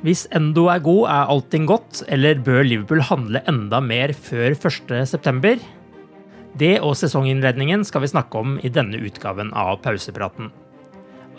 [0.00, 5.58] Hvis Endo er god, er allting godt, eller bør Liverpool handle enda mer før 1.9?
[6.56, 10.48] Det og sesonginnledningen skal vi snakke om i denne utgaven av Pausepraten.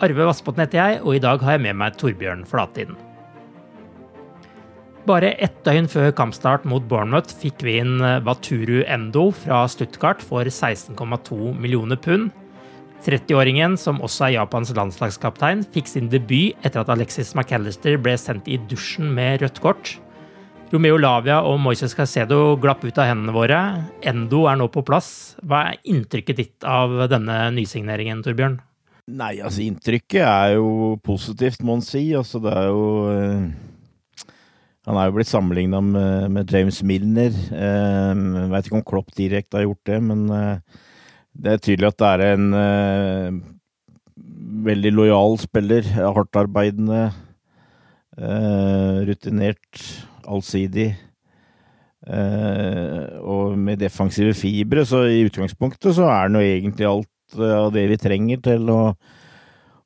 [0.02, 2.94] Arve Vassbotn heter jeg, og i dag har jeg med meg Torbjørn Flatin.
[5.10, 10.46] Bare ett døgn før kampstart mot Bournemouth fikk vi inn Baturu Endo fra Stuttgart for
[10.46, 12.30] 16,2 millioner pund.
[13.02, 18.48] 30-åringen, som også er Japans landslagskaptein, fikk sin debut etter at Alexis McAllister ble sendt
[18.50, 19.96] i dusjen med rødt kort.
[20.72, 23.58] Romeo Lavia og Moises Caicedo glapp ut av hendene våre.
[24.08, 25.34] Endo er nå på plass.
[25.44, 28.56] Hva er inntrykket ditt av denne nysigneringen, Torbjørn?
[29.12, 32.06] Nei, altså inntrykket er jo positivt, må en si.
[32.16, 34.30] Altså det er jo eh,
[34.88, 37.36] Han er jo blitt sammenligna med, med, James Milner.
[37.52, 40.80] Eh, jeg vet ikke om Klopp direkte har gjort det, men eh,
[41.32, 43.38] det er tydelig at det er en uh,
[44.66, 45.86] veldig lojal spiller.
[45.96, 47.06] Hardtarbeidende,
[48.18, 49.80] uh, rutinert,
[50.28, 50.92] allsidig.
[52.02, 57.72] Uh, og med defensive fibre, så i utgangspunktet så er det jo egentlig alt av
[57.72, 58.80] det vi trenger til å,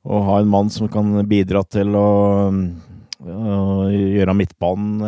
[0.03, 2.09] å ha en mann som kan bidra til å,
[3.21, 3.59] å
[3.93, 5.05] gjøre midtbanen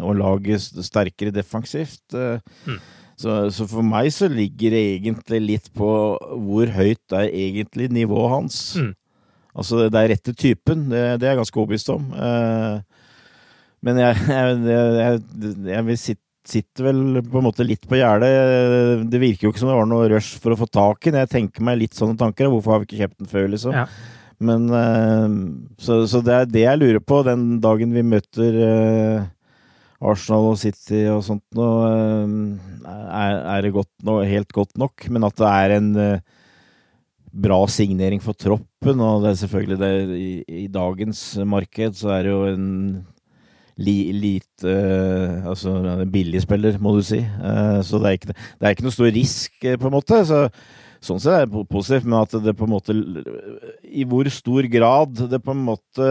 [0.00, 2.06] og laget sterkere defensivt.
[2.14, 2.78] Mm.
[3.18, 8.30] Så, så, for meg så ligger det egentlig litt på hvor høyt er egentlig nivået
[8.36, 8.58] hans.
[8.78, 8.92] Mm.
[9.58, 12.04] Altså, det er rette typen, det, det er jeg ganske overbevist om.
[12.14, 12.76] Eh,
[13.88, 14.58] men jeg, jeg,
[15.02, 18.30] jeg, jeg vil sitte, sitter vel på en måte litt på gjerdet.
[19.12, 21.20] Det virker jo ikke som det var noe rush for å få tak i den.
[21.26, 22.48] Jeg tenker meg litt sånne tanker.
[22.48, 23.74] Hvorfor har vi ikke kjøpt den før, liksom?
[23.76, 23.82] Ja.
[24.48, 25.26] Men eh,
[25.82, 29.26] Så, så det er det jeg lurer på den dagen vi møter eh,
[29.98, 31.88] Arsenal og City og sånt noe
[32.86, 35.08] er, er det godt no, helt godt nok.
[35.10, 36.40] Men at det er en uh,
[37.32, 39.92] bra signering for troppen, og det er selvfølgelig det,
[40.46, 42.68] i, dagens marked så er det jo en
[43.78, 45.74] li, lite uh, Altså
[46.10, 47.22] billig spiller, må du si.
[47.82, 50.22] Så det er, ikke, det er ikke noe stor risk, på en måte.
[50.28, 50.46] så
[50.98, 52.94] Sånn sett er det positivt, men at det på en måte
[53.86, 56.08] I hvor stor grad det på en måte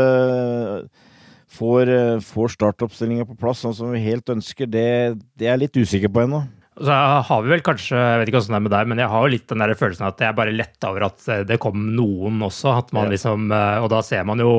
[1.52, 5.66] får, eh, får startoppstillinga på plass sånn som vi helt ønsker, det, det er jeg
[5.66, 6.46] litt usikker på ennå.
[6.78, 9.10] Så har vi vel kanskje, jeg vet ikke hvordan det er med deg, men jeg
[9.10, 11.88] har jo litt den der følelsen at jeg bare letta over at eh, det kom
[11.98, 12.76] noen også.
[12.84, 14.52] at man liksom, eh, Og da ser man jo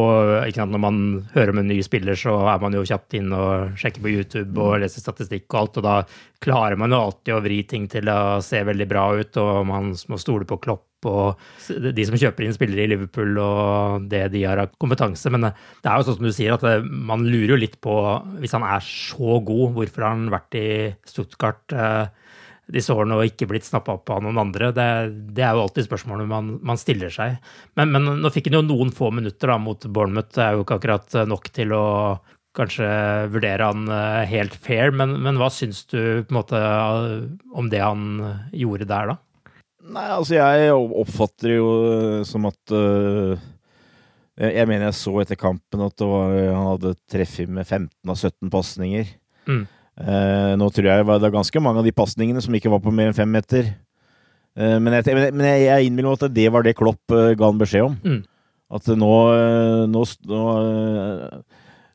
[0.42, 0.98] ikke sant, Når man
[1.36, 4.58] hører om en ny spiller, så er man jo kjapt inn og sjekker på YouTube
[4.58, 4.80] og mm.
[4.82, 5.96] leser statistikk og alt, og da
[6.42, 9.94] klarer man jo alltid å vri ting til å se veldig bra ut, og man
[9.94, 11.38] må stole på Klopp og
[11.68, 15.30] de som kjøper inn spillere i Liverpool og det de har av kompetanse.
[15.34, 17.94] Men eh, det er jo sånn som du sier, at man lurer jo litt på,
[18.42, 20.68] hvis han er så god, hvorfor har han vært i
[21.08, 22.06] Stuttgart eh,
[22.68, 24.72] disse årene og ikke blitt snappa opp av noen andre?
[24.76, 24.88] Det,
[25.36, 27.38] det, er jo alltid spørsmålet man, man stiller seg.
[27.78, 30.34] Men, men, nå fikk han jo noen få minutter da, mot Bournemouth.
[30.34, 31.86] Det er jo ikke akkurat nok til å
[32.58, 32.88] kanskje
[33.30, 36.60] vurdere han eh, helt fair, men, men hva syns du på en måte
[37.54, 38.08] om det han
[38.56, 39.18] gjorde der, da?
[39.88, 43.40] Nei, altså jeg oppfatter jo eh, som at uh,
[44.36, 48.52] jeg, mener jeg så etter kampen at var, han hadde treffet med 15 av 17
[48.52, 49.12] pasninger.
[49.48, 49.64] Mm.
[49.98, 52.92] Uh, nå tror jeg det var ganske mange av de pasningene som ikke var på
[52.94, 53.72] mer enn fem meter.
[54.58, 57.62] Uh, men, jeg, men jeg, jeg innbiller meg at det var det Klopp ga han
[57.62, 57.96] beskjed om.
[58.04, 58.20] Mm.
[58.76, 59.12] At nå,
[59.88, 60.40] nå, nå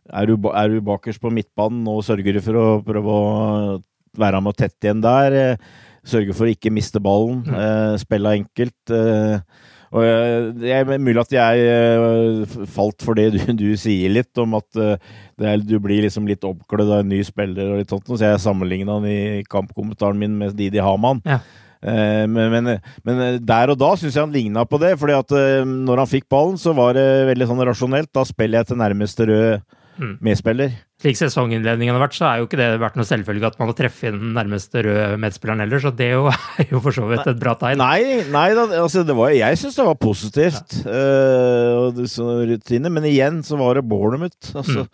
[0.10, 3.76] er, du, er, du, bakerst på midtbanen, nå sørger du for å prøve å
[4.20, 5.58] være med og tette igjen der.
[6.04, 7.44] Sørge for å ikke miste ballen.
[7.48, 7.54] Mm.
[7.60, 8.92] Eh, spille enkelt.
[8.92, 14.32] Eh, og Det er mulig at jeg eh, falt for det du, du sier litt,
[14.42, 15.12] om at eh,
[15.44, 18.10] er, du blir liksom litt oppklødd av en ny spiller og litt sånt.
[18.10, 21.22] Så jeg sammenligna han i kampkommentaren min med Didi Haman.
[21.30, 21.40] Ja.
[21.84, 22.72] Eh, men, men,
[23.06, 24.96] men, der og da syns jeg han ligna på det.
[25.00, 25.38] fordi at
[25.70, 28.12] når han fikk ballen, så var det veldig sånn rasjonelt.
[28.12, 30.14] Da spiller jeg til nærmeste rød Mm.
[30.26, 30.72] medspiller.
[31.04, 33.78] Slik sesonginnledningen har vært, så er jo ikke det vært noe selvfølge at man har
[33.78, 36.24] treffet den nærmeste røde medspilleren heller, så det jo,
[36.64, 37.84] er jo for så vidt et bra tegn.
[37.84, 40.80] Nei, nei da, altså det var, jeg syns det var positivt.
[40.86, 44.56] eh, og det, så rutine, men igjen så var det Bournemouth.
[44.58, 44.88] Altså,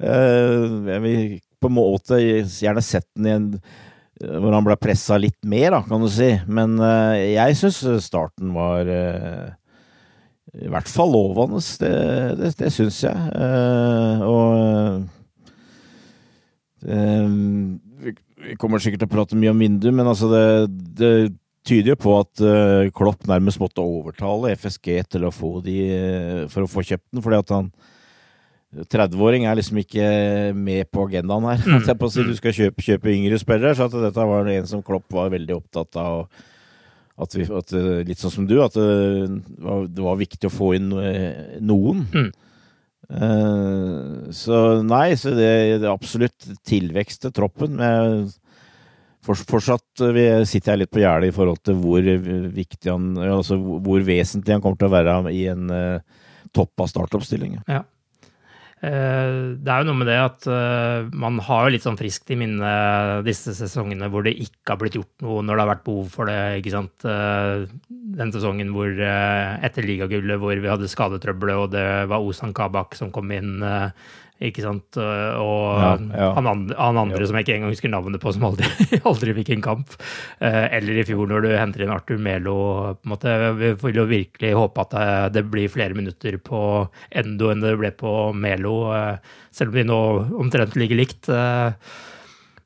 [0.00, 0.64] eh,
[0.94, 3.52] jeg vil på en måte gjerne sett den igjen
[4.18, 6.32] hvor han ble pressa litt mer, da, kan du si.
[6.50, 9.54] Men uh, jeg syns starten var eh,
[10.56, 11.60] i hvert fall lovende.
[11.80, 11.92] Det,
[12.40, 13.16] det, det syns jeg.
[13.36, 14.48] Eh, og
[16.86, 17.36] eh,
[18.04, 18.14] vi,
[18.60, 20.46] kommer sikkert til å prate mye om vindu, men altså det,
[20.98, 21.12] det
[21.68, 26.42] tyder jo på at eh, Klopp nærmest måtte overtale FSG til å få de eh,
[26.52, 27.72] for å få kjøpt den, fordi at han
[28.68, 30.06] 30-åring er liksom ikke
[30.52, 31.62] med på agendaen her.
[31.64, 31.86] Mm.
[32.28, 35.56] Du skal kjøpe, kjøpe yngre spillere, så at dette var en som Klopp var veldig
[35.56, 36.26] opptatt av.
[37.18, 40.54] At vi, at, eh, litt sånn som du, at det var, det var viktig å
[40.54, 42.04] få inn eh, noen.
[42.14, 42.28] Mm.
[43.08, 45.48] Uh, så nei, så det,
[45.80, 47.78] det er absolutt tilvekst til troppen.
[47.80, 48.28] Men
[49.24, 53.16] for, fortsatt eh, vi sitter jeg litt på gjerdet i forhold til hvor viktig han
[53.18, 57.64] Altså hvor vesentlig han kommer til å være i en uh, topp av startoppstillinga.
[57.68, 57.82] Ja.
[58.78, 62.30] Eh, Det er jo noe med det at eh, man har jo litt sånn friskt
[62.30, 65.84] i minne disse sesongene hvor det ikke har blitt gjort noe når det har vært
[65.88, 66.38] behov for det.
[66.60, 67.08] ikke sant?
[67.08, 67.66] Eh,
[68.18, 73.10] Den sesongen hvor etter ligagullet hvor vi hadde skadetrøbbelet, og det var Ozan Kabak som
[73.14, 73.60] kom inn.
[74.40, 74.96] Eh, ikke sant?
[74.96, 76.28] Eh, Og Ja, ja.
[76.38, 78.68] Han, andre, han andre som jeg ikke engang husker navnet på, som aldri,
[79.10, 79.96] aldri fikk en kamp.
[80.40, 82.56] Eh, Eller i fjor når du henter inn Arthur Melo.
[82.98, 85.08] på en måte, Vi vil jo virkelig håpe at det,
[85.38, 86.62] det blir flere minutter på
[87.10, 89.16] Endo enn det ble på Melo, eh,
[89.50, 90.00] selv om de nå
[90.44, 91.28] omtrent ligger likt.
[91.28, 91.72] eh.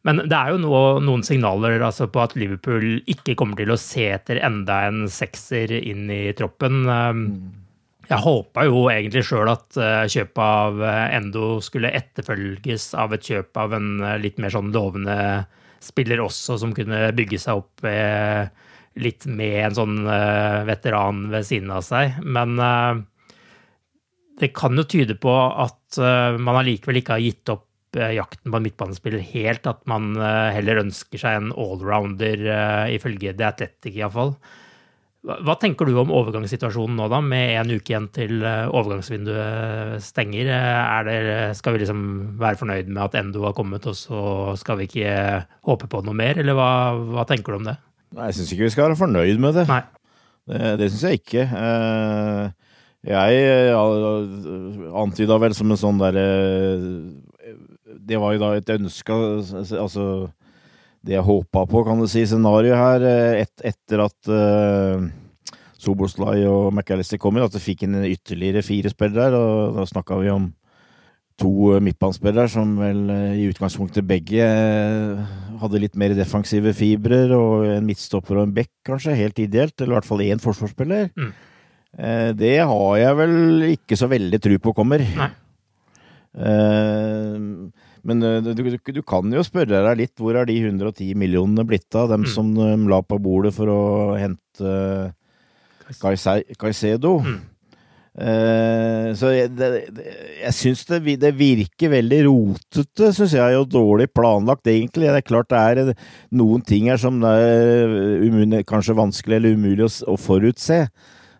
[0.05, 3.79] Men det er jo noe, noen signaler altså, på at Liverpool ikke kommer til å
[3.79, 6.81] se etter enda en sekser inn i troppen.
[6.91, 7.21] Eh,
[8.13, 13.25] Jeg håpa jo egentlig sjøl at eh, kjøpet av eh, Endo skulle etterfølges av et
[13.25, 15.17] kjøp av en eh, litt mer sånn lovende
[15.83, 17.83] spiller også, som kunne bygge seg opp
[19.03, 19.97] litt med en sånn
[20.69, 22.21] veteran ved siden av seg.
[22.23, 22.55] Men
[24.39, 25.99] det kan jo tyde på at
[26.39, 30.13] man allikevel ikke har gitt opp jakten på en midtbanespiller helt, at man
[30.55, 32.47] heller ønsker seg en allrounder,
[32.95, 34.37] ifølge The Athletic iallfall.
[34.37, 34.63] Hva
[35.23, 40.49] hva tenker du om overgangssituasjonen nå, da, med en uke igjen til eh, overgangsvinduet stenger?
[40.51, 41.17] Eh, Er det,
[41.59, 42.01] skal vi liksom
[42.43, 45.13] være fornøyd med at Endo har kommet, og så skal vi ikke
[45.69, 46.71] håpe på noe mer, eller hva,
[47.15, 47.77] hva tenker du om det?
[48.17, 49.67] Nei, Jeg syns ikke vi skal være fornøyd med det.
[49.71, 49.83] Nei.
[50.51, 51.47] Det, det syns jeg ikke.
[51.47, 52.51] Eh,
[53.03, 56.27] Jeg eh, antyda vel som en sånn derre
[57.99, 59.17] Det var jo da et ønska
[59.79, 60.05] Altså
[61.03, 65.07] det jeg håpa på, kan du si, scenarioet her, eh, et, etter at uh,
[65.83, 69.39] Soboslai og McAllister kom inn, at det fikk inn ytterligere fire spillere.
[69.39, 70.53] og Da snakka vi om
[71.41, 75.23] to eh, midtbanespillere som vel eh, i utgangspunktet begge eh,
[75.63, 79.19] hadde litt mer defensive fibrer, og en midtstopper og en back, kanskje.
[79.19, 79.75] Helt ideelt.
[79.81, 81.11] Eller i hvert fall én forsvarsspiller.
[81.17, 81.33] Mm.
[81.93, 85.03] Uh, Det har jeg vel ikke så veldig tro på kommer.
[85.19, 85.33] Nei.
[86.33, 87.35] Eh,
[88.05, 91.65] Men eh, du, du, du kan jo spørre deg litt hvor er de 110 millionene
[91.69, 92.31] blitt av, dem Mm.
[92.35, 93.81] som de la på bordet for å
[94.19, 95.13] hente
[96.01, 97.19] Caise- Caicedo?
[97.23, 97.41] Mm.
[98.13, 100.03] Eh, så jeg, det, det,
[100.43, 105.09] jeg syns det, det virker veldig rotete, syns jeg, og dårlig planlagt, egentlig.
[105.09, 106.05] Det er klart det er eh,
[106.37, 107.95] noen ting her som det er
[108.27, 110.83] umulig, kanskje vanskelig eller umulig å, å forutse.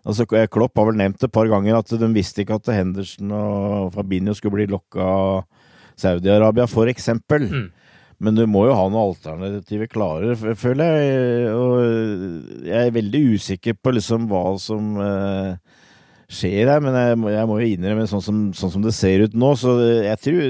[0.03, 3.93] Altså, Klopp har vel nevnt et par ganger at de visste ikke at Henderson og
[3.95, 5.45] Fabinho skulle bli lokka av
[5.99, 7.47] Saudi-Arabia, for eksempel.
[7.49, 7.69] Mm.
[8.23, 11.53] Men du må jo ha noen alternativer klare, føler jeg.
[11.57, 15.79] Og jeg er veldig usikker på liksom hva som eh,
[16.31, 19.25] skjer her, men jeg må, jeg må jo innrømme sånn som, sånn som det ser
[19.25, 20.43] ut nå, så jeg tror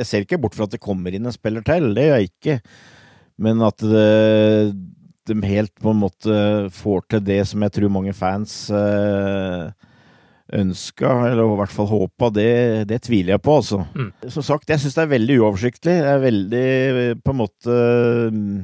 [0.00, 2.32] Jeg ser ikke bort fra at det kommer inn en spiller til, det gjør jeg
[2.32, 2.56] ikke.
[3.40, 4.72] Men at det,
[5.30, 6.40] de helt på en måte
[6.74, 9.70] får til det som jeg tror mange fans eh,
[10.56, 12.50] ønska, eller i hvert fall håpa, det,
[12.90, 13.84] det tviler jeg på, altså.
[13.94, 14.10] Mm.
[14.34, 15.96] Som sagt, jeg syns det er veldig uoversiktlig.
[16.02, 16.66] Det er veldig
[17.24, 17.78] på en måte
[18.34, 18.58] mm,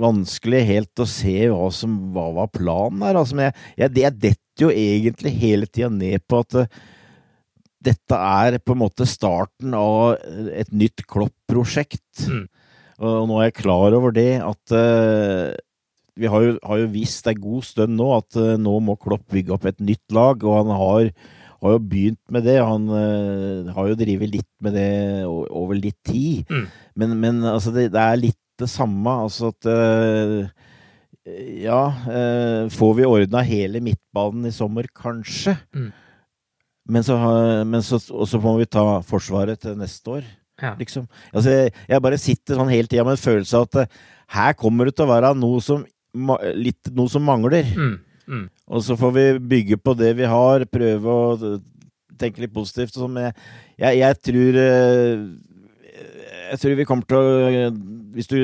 [0.00, 3.20] vanskelig helt å se hva som hva var planen her.
[3.20, 6.82] Altså, men jeg, jeg, jeg detter jo egentlig hele tida ned på at eh,
[7.84, 10.16] dette er på en måte starten av
[10.56, 12.26] et nytt Klopp-prosjekt.
[12.30, 12.46] Mm.
[13.04, 15.54] Og nå er jeg klar over det, at eh,
[16.20, 19.24] vi har jo, har jo visst en god stund nå at uh, nå må Klopp
[19.34, 21.08] bygge opp et nytt lag, og han har,
[21.64, 22.58] har jo begynt med det.
[22.62, 26.44] Han uh, har jo drevet litt med det over litt tid.
[26.50, 26.68] Mm.
[27.02, 29.16] Men, men altså, det, det er litt det samme.
[29.26, 30.46] Altså at uh,
[31.64, 31.80] Ja,
[32.68, 35.54] får vi ordna hele midtbanen i sommer, kanskje?
[35.74, 35.86] Mm.
[36.94, 37.16] Men så,
[37.64, 40.26] men så, og så må vi ta Forsvaret til neste år,
[40.60, 40.74] Ja.
[40.78, 41.06] liksom.
[41.32, 43.96] Altså, jeg, jeg bare sitter sånn hele tida med en følelse av at
[44.36, 45.80] her kommer det til å være noe som,
[46.54, 47.66] litt, noe som mangler.
[47.74, 47.96] Mm,
[48.28, 48.44] mm.
[48.70, 51.58] Og så får vi bygge på det vi har, prøve å
[52.18, 52.96] tenke litt positivt.
[52.96, 53.34] og sånn, jeg,
[53.82, 55.26] jeg, jeg tror eh,
[56.52, 57.68] Jeg tror vi kommer til å
[58.14, 58.38] Hvis du,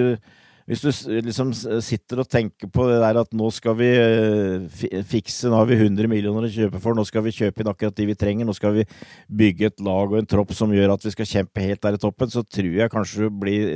[0.70, 0.90] hvis du
[1.26, 5.66] liksom sitter og tenker på det der at nå skal vi eh, fikse, nå har
[5.66, 8.46] vi 100 millioner å kjøpe for, nå skal vi kjøpe inn akkurat de vi trenger,
[8.46, 8.84] nå skal vi
[9.26, 12.02] bygge et lag og en tropp som gjør at vi skal kjempe helt der i
[12.02, 13.72] toppen, så tror jeg kanskje det blir,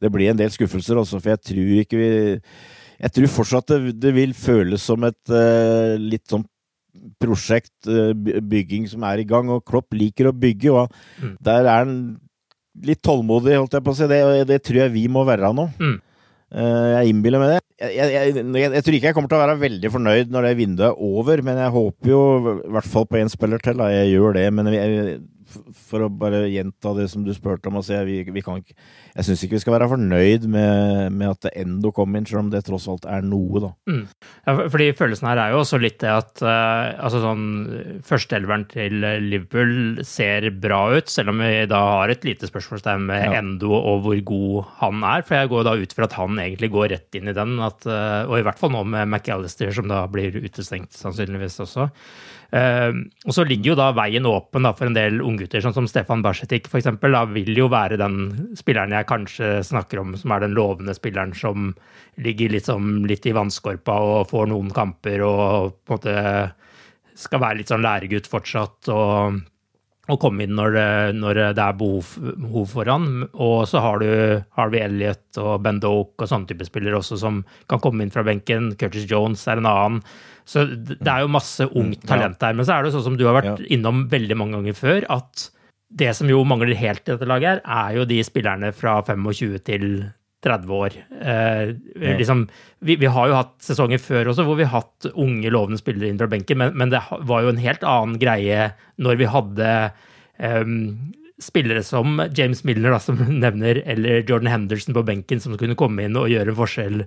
[0.00, 2.10] det blir en del skuffelser også, for jeg tror ikke vi
[3.00, 6.44] jeg tror fortsatt det, det vil føles som et uh, litt sånn
[7.22, 11.34] prosjekt, uh, bygging som er i gang, og Klopp liker å bygge, og Mm.
[11.40, 11.96] der er han
[12.84, 14.06] litt tålmodig, holdt jeg på å si.
[14.08, 15.66] Det, det tror jeg vi må være nå.
[15.80, 15.98] Mm.
[16.50, 17.58] Uh, jeg innbiller meg det.
[17.80, 20.56] Jeg, jeg, jeg, jeg, tror ikke jeg kommer til å være veldig fornøyd når det
[20.58, 23.78] vinduet er over, men jeg håper jo i hvert fall på én spiller til.
[23.80, 23.88] Da.
[23.94, 25.14] Jeg gjør det, men jeg,
[25.88, 28.74] for å bare gjenta det som du spurte om, altså, jeg, vi, vi kan ikke,
[29.16, 32.50] jeg syns ikke vi skal være fornøyd med, med at Endo kom inn, selv om
[32.52, 33.70] det tross alt er noe, da.
[33.90, 37.44] Ja, for- fordi følelsen her er jo også litt det at uh, altså sånn,
[38.06, 43.26] førsteelveren til Liverpool ser bra ut, selv om vi da har et lite spørsmålstegn med
[43.30, 43.38] Ja.
[43.40, 45.22] Endo og hvor god han er.
[45.26, 47.84] For jeg går da ut fra at han egentlig går rett inn i den, at,
[47.88, 51.90] uh, og i hvert fall nå med McAllister, som da blir utestengt sannsynligvis også.
[52.50, 52.90] Eh,
[53.26, 56.24] og så ligger jo da veien åpen da, for en del unggutter, sånn som Stefan
[56.24, 56.90] Barsetik f.eks.
[57.34, 61.72] Vil jo være den spilleren jeg kanskje snakker om, som er den lovende spilleren som
[62.20, 66.18] ligger liksom litt i vannskorpa og får noen kamper og på en måte
[67.20, 68.90] skal være litt sånn læregutt fortsatt.
[68.92, 69.40] og
[70.10, 70.88] og komme inn når det,
[71.20, 73.06] når det er behov, behov for han.
[73.30, 74.10] Og så har du
[74.58, 78.24] Harvey Elliot og Ben Doke og sånne type spillere også som kan komme inn fra
[78.26, 78.72] benken.
[78.80, 80.00] Curtis Jones er en annen.
[80.50, 82.56] Så det er jo masse ungt talent der.
[82.58, 85.46] Men så er det sånn som du har vært innom veldig mange ganger før, at
[85.90, 89.60] det som jo mangler helt i dette laget, her, er jo de spillerne fra 25
[89.66, 89.86] til
[90.44, 90.96] 30 år.
[91.20, 91.72] Eh,
[92.18, 92.46] liksom,
[92.86, 96.08] vi, vi har jo hatt sesonger før også hvor vi har hatt unge, lovende spillere
[96.10, 98.70] inn fra benken, men, men det var jo en helt annen greie
[99.02, 99.72] når vi hadde
[100.40, 100.76] eh,
[101.40, 106.06] spillere som James Milner, da, som nevner, eller Jordan Henderson på benken, som kunne komme
[106.06, 107.02] inn og gjøre en forskjell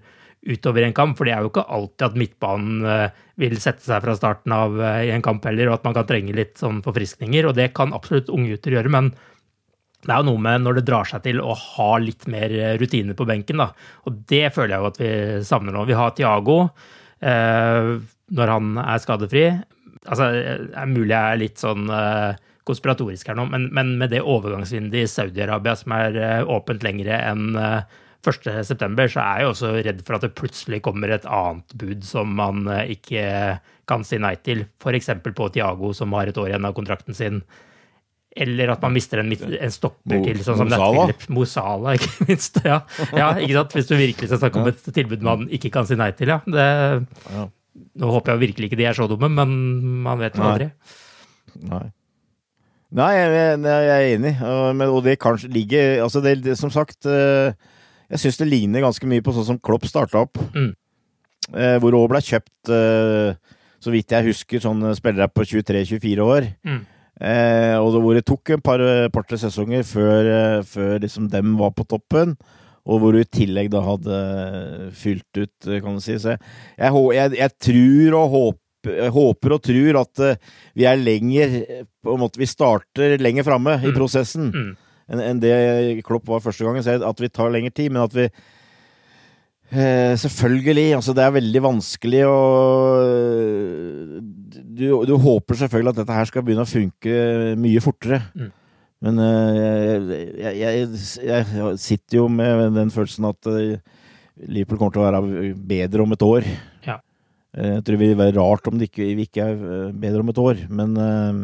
[0.45, 1.17] utover en kamp.
[1.17, 4.79] For det er jo ikke alltid at midtbanen eh, vil sette seg fra starten av
[4.79, 7.49] eh, i en kamp heller, og at man kan trenge litt sånn forfriskninger.
[7.49, 9.13] Og det kan absolutt unggutter gjøre, men
[10.03, 12.75] det er jo noe med når det drar seg til å ha litt mer eh,
[12.81, 13.71] rutine på benken, da.
[14.07, 15.13] Og det føler jeg jo at vi
[15.47, 15.85] savner nå.
[15.87, 16.57] Vi har Tiago
[17.23, 17.93] eh,
[18.33, 19.45] når han er skadefri.
[20.03, 24.13] Altså, det er mulig jeg er litt sånn eh, konspiratorisk her nå, men, men med
[24.13, 29.49] det overgangsvinduet i Saudi-Arabia som er eh, åpent lengre enn eh, 1.9., så er jeg
[29.49, 33.25] også redd for at det plutselig kommer et annet bud som man eh, ikke
[33.89, 34.65] kan si nei til.
[34.79, 35.11] F.eks.
[35.27, 37.41] på Tiago, som har et år igjen av kontrakten sin.
[38.33, 41.03] Eller at man mister en, en stopper Mo- til, sånn som Mosala.
[41.03, 41.17] det er?
[41.19, 41.33] Philip
[41.99, 42.61] ikke minst.
[42.65, 42.79] Ja.
[43.11, 43.75] ja, ikke sant?
[43.77, 46.39] Hvis du virkelig skal snakke om et tilbud man ikke kan si nei til, ja.
[46.47, 46.69] Det,
[47.33, 47.49] Ja.
[47.73, 49.53] Nå håper jeg virkelig ikke de er så dumme, men
[50.05, 50.67] man vet jo aldri.
[51.69, 51.87] Nei.
[52.93, 54.33] Nei, jeg, jeg, er enig,
[54.85, 57.55] og, det kanskje ligger Altså, det, det som sagt eh,
[58.13, 60.37] Jeg syns det ligner ganske mye på sånn som Klopp starta opp.
[60.53, 60.71] Mm.
[61.57, 66.47] Eh, hvor òg ble kjøpt, eh, så vidt jeg husker, sånne spillere på 23-24 år.
[66.63, 66.81] Mm.
[67.23, 68.81] Eh, og hvor det tok en par,
[69.13, 72.37] par-tre sesonger før, eh, før liksom dem var på toppen.
[72.83, 74.17] Og hvor du i tillegg da hadde
[74.99, 76.17] fylt ut, eh, kan du si.
[76.19, 80.39] Så jeg, jeg, jeg, tror og håper jeg håper og tror at eh,
[80.75, 83.95] vi er lenger eh, på en måte, Vi starter lenger framme i Mm.
[83.95, 84.73] prosessen Mm.
[85.11, 85.55] Enn en det
[86.07, 86.83] Klopp var første gangen.
[86.85, 90.93] Så at vi tar lengre tid, men at vi eh, Selvfølgelig.
[90.99, 92.39] Altså, det er veldig vanskelig å
[94.73, 97.17] du, du håper selvfølgelig at dette her skal begynne å funke
[97.61, 98.21] mye fortere.
[98.33, 98.51] Mm.
[99.03, 100.85] Men eh, jeg, jeg,
[101.27, 103.81] jeg, sitter jo med den følelsen at eh,
[104.47, 106.47] Liverpool kommer til å være bedre om et år.
[106.87, 106.97] Ja.
[107.53, 110.23] Eh, Jeg tror det vil være rart om det ikke, vi ikke er eh, bedre
[110.23, 111.43] om et år, men eh,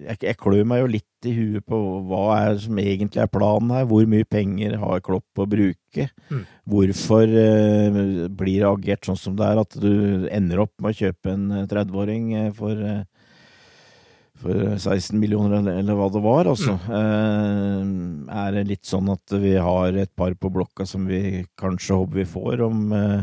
[0.00, 3.72] jeg, jeg klør meg jo litt i huet på hva er som egentlig er planen
[3.74, 3.86] her.
[3.90, 6.06] Hvor mye penger har Klopp å bruke?
[6.30, 6.44] Mm.
[6.74, 11.00] Hvorfor eh, blir det agert sånn som det er, at du ender opp med å
[11.02, 13.02] kjøpe en eh, 30-åring eh, for eh,
[14.40, 16.76] for 16 millioner, eller, eller hva det var, altså.
[16.96, 17.90] Eh,
[18.40, 22.22] er det litt sånn at vi har et par på blokka som vi kanskje håper
[22.22, 23.20] vi får om eh,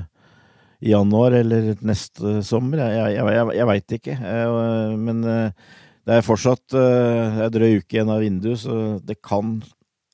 [0.86, 2.84] i januar eller neste sommer?
[2.86, 4.18] Jeg, jeg, jeg, jeg veit ikke.
[4.30, 5.74] Eh, men eh,
[6.08, 9.58] det er fortsatt uh, det er drøy uke igjen av vinduet, så det kan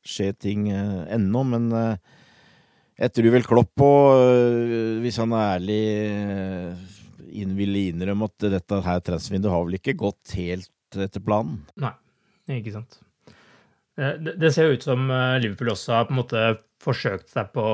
[0.03, 1.45] skje ting uh, ennå.
[1.53, 2.19] Men uh,
[2.99, 5.81] jeg tror vel Klopp på, uh, hvis han er ærlig,
[6.17, 6.99] uh,
[7.33, 10.69] inn, vil innrømme at dette her transfervinduet har vel ikke gått helt
[11.01, 11.63] etter planen.
[11.81, 11.95] Nei,
[12.59, 12.99] ikke sant.
[13.99, 16.43] Eh, det, det ser jo ut som eh, Liverpool også har på en måte
[16.83, 17.65] forsøkt seg på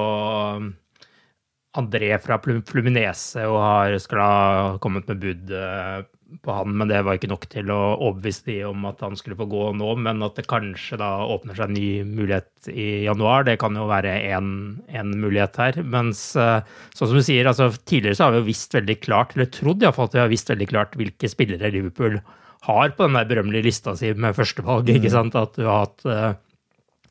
[1.80, 6.00] André fra Fluminese og har skal ha kommet med bud eh,
[6.46, 9.38] på han, men det var ikke nok til å overbevise de om at han skulle
[9.40, 9.92] få gå nå.
[10.06, 13.88] Men at det kanskje da åpner seg en ny mulighet i januar, det kan jo
[13.90, 15.80] være én mulighet her.
[15.84, 19.50] Mens sånn som du sier, altså tidligere så har vi jo visst veldig klart, eller
[19.54, 22.20] trodd iallfall at vi har visst veldig klart hvilke spillere Liverpool
[22.62, 24.90] har på den der berømmelige lista si med førstevalg.
[24.90, 25.16] ikke mm.
[25.16, 25.38] sant?
[25.40, 26.34] At du har hatt uh,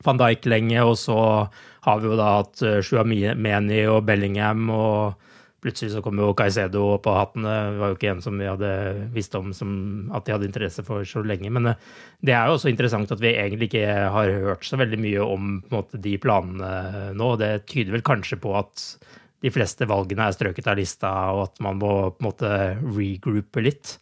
[0.05, 1.17] van Dijk lenge, og så
[1.87, 5.28] har vi jo da hatt uh, Shuameni og Bellingham, og
[5.63, 7.45] plutselig så kom jo Caicedo på hatten.
[7.47, 8.71] Det var jo ikke en som vi hadde
[9.15, 9.71] visst om som
[10.15, 11.51] at de hadde interesse for så lenge.
[11.53, 11.89] Men uh,
[12.25, 13.85] det er jo også interessant at vi egentlig ikke
[14.15, 17.33] har hørt så veldig mye om måte, de planene nå.
[17.41, 18.87] Det tyder vel kanskje på at
[19.39, 22.49] de fleste valgene er strøket av lista, og at man må på en måte
[22.83, 23.95] regroupe litt.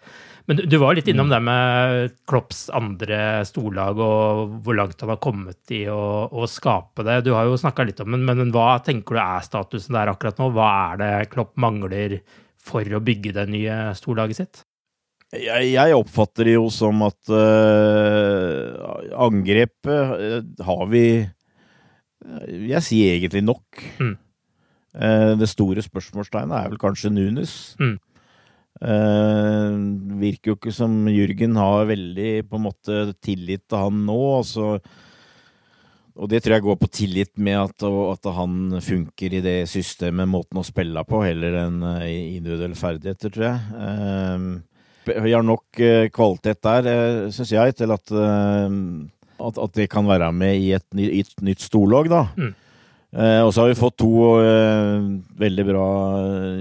[0.47, 1.33] Men du, var litt innom mm.
[1.33, 5.99] det med Klopps andre storlag og hvor langt han har kommet i å,
[6.31, 7.19] å skape det.
[7.25, 10.39] Du har jo snakka litt om det, men, hva tenker du er statusen der akkurat
[10.39, 10.47] nå?
[10.55, 12.21] Hva er det Klopp mangler
[12.63, 14.63] for å bygge det nye storlaget sitt?
[15.35, 21.03] Jeg, jeg, oppfatter det jo som at øh, angrepet øh, har vi
[22.71, 23.83] Jeg sier egentlig nok.
[23.99, 24.15] Mm.
[24.97, 27.75] Uh, det store spørsmålstegnet er vel kanskje Nunes.
[27.77, 27.97] Mm.
[28.77, 29.73] Uh,
[30.21, 34.17] virker jo ikke som Jørgen har veldig på en måte tillit til han nå.
[34.37, 34.77] Altså,
[36.17, 40.29] og det tror jeg går på tillit med at, at, han funker i det systemet,
[40.29, 43.59] måten å spille på, heller enn uh, individuelle ferdigheter, tror jeg.
[43.73, 45.79] Uh, vi har nok
[46.11, 46.87] kvalitet der,
[47.31, 51.63] syns jeg, til at, at, at, det kan være med i et, i et nytt
[51.63, 52.25] storlag, da.
[52.35, 52.49] Mm.
[53.17, 54.11] Eh, og så har vi fått to
[54.43, 55.05] eh,
[55.41, 55.85] veldig bra,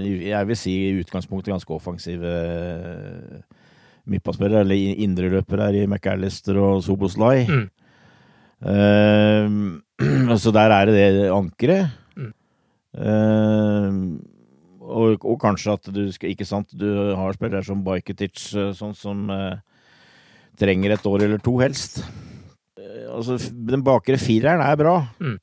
[0.01, 3.43] jeg vil si i utgangspunktet ganske offensive eh,
[4.09, 7.45] midtbanespillere, eller indreløpere her i McAllister og Soboslai.
[7.45, 7.67] Mm.
[8.73, 11.93] Eh, så der er det det ankeret.
[12.17, 12.33] Mm.
[13.05, 14.01] Eh,
[14.87, 18.95] og, og, kanskje at du skal Ikke sant, du har spillere som Bajketic, eh, sånn
[18.97, 19.27] som
[20.57, 22.01] trenger et år eller to, helst.
[23.13, 25.03] altså, den bakre fireren er bra.
[25.21, 25.37] Mm.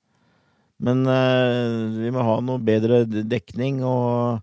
[0.85, 3.83] Men uh, vi må ha noe bedre dekning.
[3.87, 4.41] Og,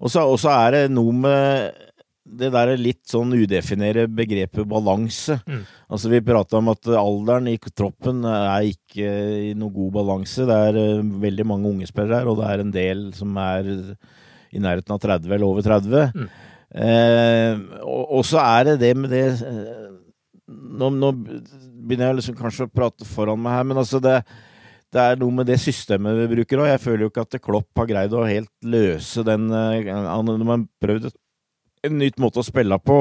[0.00, 1.86] og så, er det noe med
[2.30, 5.40] det der litt sånn udefinere begrepet balanse.
[5.50, 5.64] Mm.
[5.90, 9.14] Altså Vi prata om at alderen i troppen er ikke
[9.50, 10.46] i noe god balanse.
[10.46, 13.74] Det er uh, veldig mange unge spillere her, og det er en del som er
[14.50, 16.14] i nærheten av 30 eller over 30.
[16.14, 16.30] Mm.
[16.70, 19.24] Eh, og, og, så er det det med det
[20.46, 24.20] Nå, nå begynner jeg liksom kanskje å prate foran meg her, men altså det
[24.90, 26.70] det er noe med det systemet vi bruker òg.
[26.72, 30.64] Jeg føler jo ikke at Klopp har greid å helt løse den Han man har
[30.82, 31.10] prøvd
[31.86, 32.96] en nytt måte å spille på.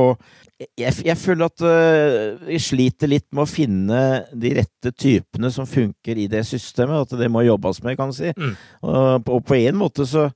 [0.80, 5.68] Jeg, jeg føler at uh, vi sliter litt med å finne de rette typene som
[5.70, 7.08] funker i det systemet.
[7.08, 8.32] At det må jobbes med, kan du si.
[8.36, 8.56] Mm.
[8.86, 10.30] Og, og, på en måte så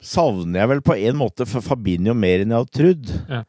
[0.00, 3.16] savner jeg vel på en måte Fabinho mer enn jeg hadde trodd.
[3.30, 3.44] Ja.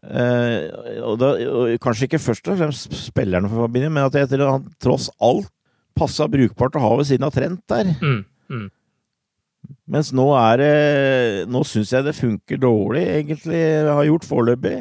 [0.00, 4.40] Uh, og, da, og kanskje ikke først og fremst spillerne for Fabinho, men at jeg
[4.40, 5.50] han tross alt
[6.00, 7.92] passa brukbart å ha ved siden av Trent der.
[8.00, 8.68] Mm, mm.
[9.90, 10.72] Mens nå er det
[11.50, 13.60] Nå syns jeg det funker dårlig, egentlig.
[13.60, 14.74] Jeg har gjort foreløpig.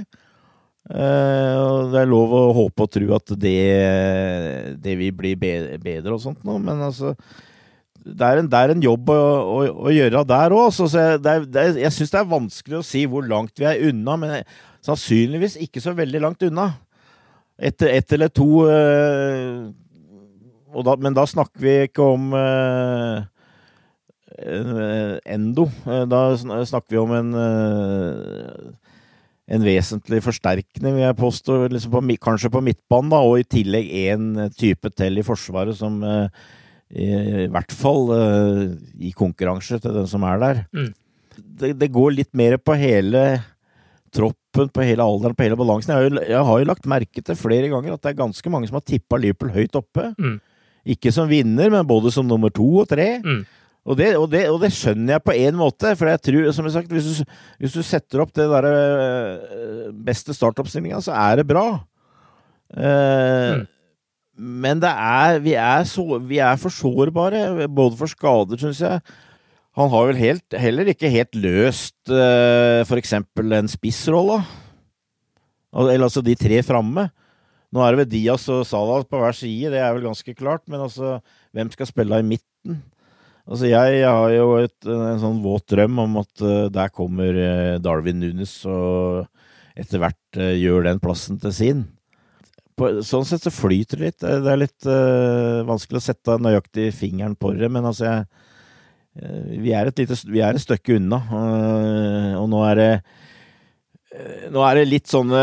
[0.90, 3.60] Uh, det er lov å håpe og tro at det,
[4.82, 7.12] det vil bli bedre og sånt nå, men altså
[8.00, 9.58] det er, en, det er en, jobb å, å,
[9.90, 10.72] å gjøre der òg.
[10.96, 14.34] Jeg, jeg, jeg syns det er vanskelig å si hvor langt vi er unna, men
[14.86, 16.72] sannsynligvis ikke så veldig langt unna.
[17.60, 19.68] Etter et eller to uh,
[20.86, 23.24] da, men da snakker vi ikke om uh,
[25.26, 25.66] endo.
[25.86, 28.94] Eh, da snakker vi om en, uh,
[29.50, 31.60] en vesentlig forsterkning, vil jeg påstå.
[31.74, 36.02] Liksom på, kanskje på midtbanen, da, og i tillegg én type til i Forsvaret som
[36.06, 36.28] uh,
[36.90, 37.06] i,
[37.46, 38.10] i, hvert fall
[38.98, 40.66] i konkurranse til den som er der.
[40.74, 40.92] Mm.
[41.38, 43.42] Det, det, går litt mer på hele
[44.14, 45.94] troppen, på hele alderen, på hele balansen.
[45.94, 48.54] Jeg har, jo, jeg har jo lagt merke til flere ganger at det er ganske
[48.54, 50.10] mange som har tippa Liverpool høyt oppe.
[50.18, 50.40] Mm.
[50.88, 53.18] Ikke som vinner, men både som nummer to og tre.
[53.24, 53.42] Mm.
[53.90, 56.68] Og, det, og, det, og det, skjønner jeg på én måte, for jeg tror, som
[56.68, 61.40] jeg sagt, hvis du, hvis du setter opp det der øh, beste startoppstillinga, så er
[61.40, 61.68] det bra.
[62.70, 63.64] Uh, mm.
[64.40, 69.02] Men det er vi, er så, vi er for sårbare, både for skader, syns jeg.
[69.80, 73.16] Han har vel helt, heller ikke helt løst uh, f.eks.
[73.16, 74.42] en spissrolle.
[75.74, 77.10] Eller altså de tre framme.
[77.70, 80.64] Nå er det ved Diaz og Salah på hver side, det er vel ganske klart.
[80.68, 81.20] Men altså,
[81.54, 82.80] hvem skal spille i midten?
[83.50, 87.78] Altså, jeg har jo et, en sånn våt drøm om at uh, der kommer uh,
[87.82, 89.26] Darwin Nunes og
[89.80, 91.88] etter hvert uh, gjør den plassen til sin.
[92.78, 94.20] På, sånn sett så flyter det litt.
[94.22, 94.90] Det er litt
[95.68, 98.22] vanskelig å sette nøyaktig fingeren på det, men altså jeg,
[99.60, 101.20] vi, er et lite, vi er et stykke unna,
[102.40, 102.92] og nå er det
[104.54, 105.34] nå er det litt sånn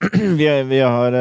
[0.40, 1.14] vi, vi, har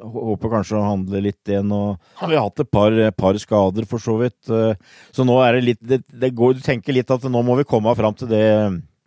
[0.00, 1.72] Håper kanskje å handle litt igjen.
[1.74, 4.38] Og vi har hatt et par, par, skader, for så vidt.
[4.46, 7.66] Så nå er det litt det, det går, Du tenker litt at nå må vi
[7.66, 8.44] komme fram til det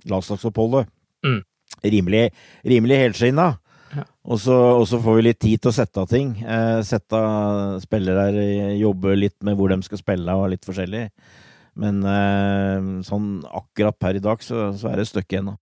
[0.08, 0.92] landslagsoppholdet.
[1.24, 1.40] Mm
[1.84, 2.30] rimelig,
[2.64, 3.48] rimelig helskinna.
[3.96, 4.04] Ja.
[4.28, 6.36] Og, så, får vi litt tid til å sette av ting.
[6.44, 8.34] Eh, sette av spillere
[8.78, 11.08] jobbe litt med hvor de skal spille og litt forskjellig.
[11.78, 15.62] Men eh, sånn akkurat per i dag så, så er det et stykke igjen, da.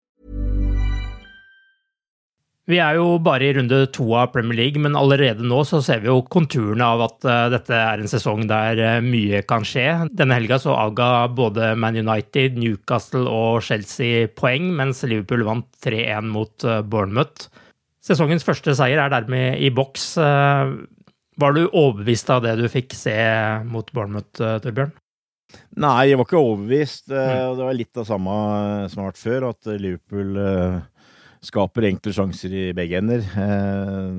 [2.71, 6.03] Vi er jo bare i runde to av Premier League, men allerede nå så ser
[6.03, 9.87] vi jo konturene av at uh, dette er en sesong der uh, mye kan skje.
[10.15, 16.29] Denne helga så avga både Man United, Newcastle og Chelsea poeng, mens Liverpool vant 3-1
[16.31, 17.49] mot uh, Bournemouth.
[18.01, 20.05] Sesongens første seier er dermed i boks.
[20.17, 23.13] Var du overbevist av det du fikk se
[23.69, 24.95] mot Bournemouth, Torbjørn?
[25.83, 27.11] Nei, jeg var ikke overbevist.
[27.11, 27.59] Mm.
[27.59, 28.39] Det var litt av samme
[28.89, 30.41] som har vært før, at Liverpool
[31.45, 33.23] skaper enkle sjanser i begge ender.
[33.25, 34.11] Eh,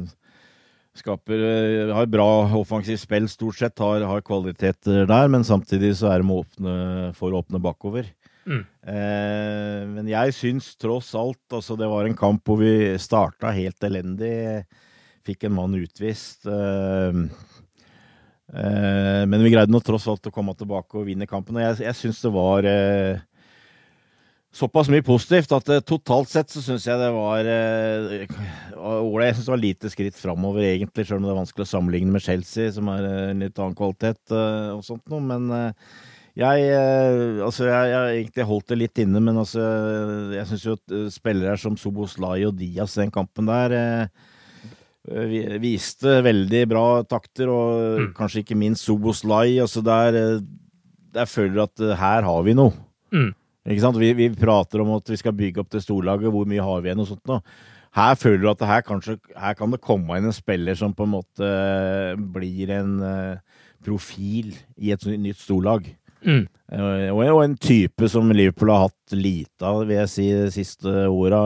[0.98, 2.26] skaper eh, Har bra
[2.58, 6.74] offensivt spill stort sett, har, har kvaliteter der, men samtidig så er de åpne
[7.18, 8.10] for å åpne bakover.
[8.42, 8.64] Mm.
[8.90, 13.86] Eh, men jeg syns tross alt altså Det var en kamp hvor vi starta helt
[13.86, 14.66] elendig.
[15.22, 16.48] Fikk en mann utvist.
[18.52, 21.54] Men vi greide nå tross alt å komme tilbake og vinne kampen.
[21.60, 23.22] Og jeg, jeg syns det var eh,
[24.52, 29.46] såpass mye positivt at uh, totalt sett så syns jeg det var uh, Jeg syns
[29.46, 32.72] det var lite skritt framover, egentlig, sjøl om det er vanskelig å sammenligne med Chelsea,
[32.74, 35.22] som er uh, en litt annen kvalitet uh, og sånt noe.
[35.24, 35.48] Men
[36.36, 36.68] jeg,
[37.44, 39.64] altså, jeg, jeg egentlig holdt det litt inne, men altså,
[40.32, 44.08] jeg syns jo at spillere som Soboslai og Diaz den kampen der
[45.60, 48.08] viste veldig bra takter, og mm.
[48.16, 49.58] kanskje ikke minst Soboslai.
[49.60, 50.40] Altså der,
[51.12, 52.72] der føler jeg at her har vi noe.
[53.12, 53.32] Mm.
[53.68, 54.00] Ikke sant?
[54.00, 56.90] Vi, vi, prater om at vi skal bygge opp det storlaget, hvor mye har vi
[56.90, 57.38] igjen og sånt nå.
[57.92, 61.04] Her føler du at her, kanskje, her, kan det komme inn en spiller som på
[61.04, 61.48] en måte
[62.34, 65.90] blir en uh, profil i et nytt storlag.
[66.24, 66.46] Mm.
[66.72, 70.94] Uh, og, en type som Liverpool har hatt lite av, vil jeg si, de siste
[71.12, 71.42] åra.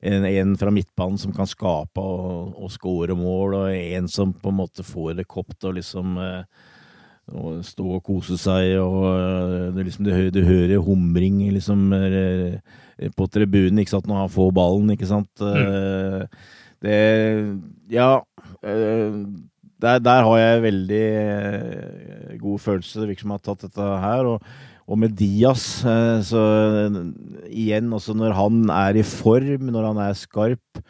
[0.00, 4.50] En, en, fra midtbanen som kan skape og, og score mål, og en som på
[4.50, 6.42] en måte får det kopt og liksom uh,
[7.36, 12.58] og stå og kose seg, og eh, det, liksom, du, du hører humring liksom, eh,
[13.16, 15.30] på tribunen ikke sant, når han får ballen, ikke sant.
[15.40, 15.60] Mm.
[15.66, 16.48] Eh,
[16.80, 16.98] det
[17.92, 18.12] Ja.
[19.80, 21.04] Der, der, har jeg veldig
[22.40, 23.00] god følelse.
[23.00, 24.26] Det virker som jeg har tatt dette her.
[24.28, 24.42] Og,
[24.84, 25.62] og med Diaz,
[26.28, 26.42] så
[27.48, 30.82] igjen, også når han er i form, når han er skarp,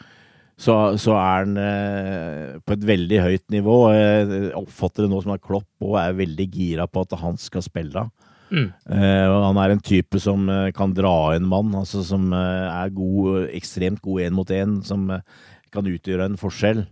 [0.61, 3.77] så, så, er han eh, på et veldig høyt nivå.
[3.97, 7.65] Jeg oppfatter det nå som at Klopp og er veldig gira på at han skal
[7.65, 8.05] spille.
[8.51, 8.67] Mm.
[8.69, 12.93] Eh, han er en type som eh, kan dra en mann, altså som eh, er
[12.93, 15.25] god, ekstremt god én mot én, som eh,
[15.73, 16.85] kan utgjøre en forskjell.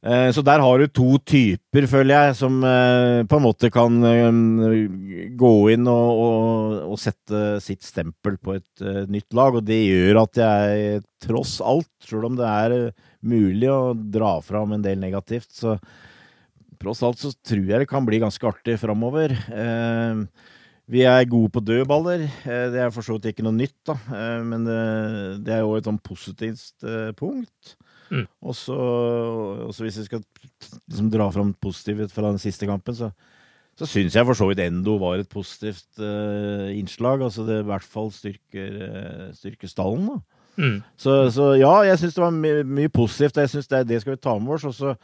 [0.00, 3.98] Eh, Så der har du to typer, føler jeg, som eh, på en måte kan
[4.08, 4.28] eh,
[5.36, 9.58] gå inn og, og, og sette sitt stempel på et nytt lag.
[9.58, 12.76] Og det gjør at jeg tross alt, sjøl om det er
[13.20, 15.76] mulig å dra fram en del negativt, så
[16.80, 19.34] tross alt så tror jeg det kan bli ganske artig framover.
[20.90, 22.24] Vi er gode på dødballer.
[22.72, 23.98] Det er for så vidt ikke noe nytt, da.
[24.40, 26.88] Men det, er jo et sånn positivt
[27.20, 27.76] punkt.
[28.10, 28.26] Mm.
[28.42, 28.78] Og så
[29.78, 30.24] hvis vi skal
[30.90, 33.10] liksom dra fram positivt fra den siste kampen, så,
[33.78, 37.22] så syns jeg for så vidt Endo var et positivt uh, innslag.
[37.22, 40.20] Altså det i hvert fall styrker, uh, styrker stallen, da.
[40.60, 40.82] Mm.
[40.98, 43.38] Så, så ja, jeg syns det var my mye positivt.
[43.38, 44.66] og Jeg synes det, det skal vi ta med oss.
[44.68, 44.94] Og så,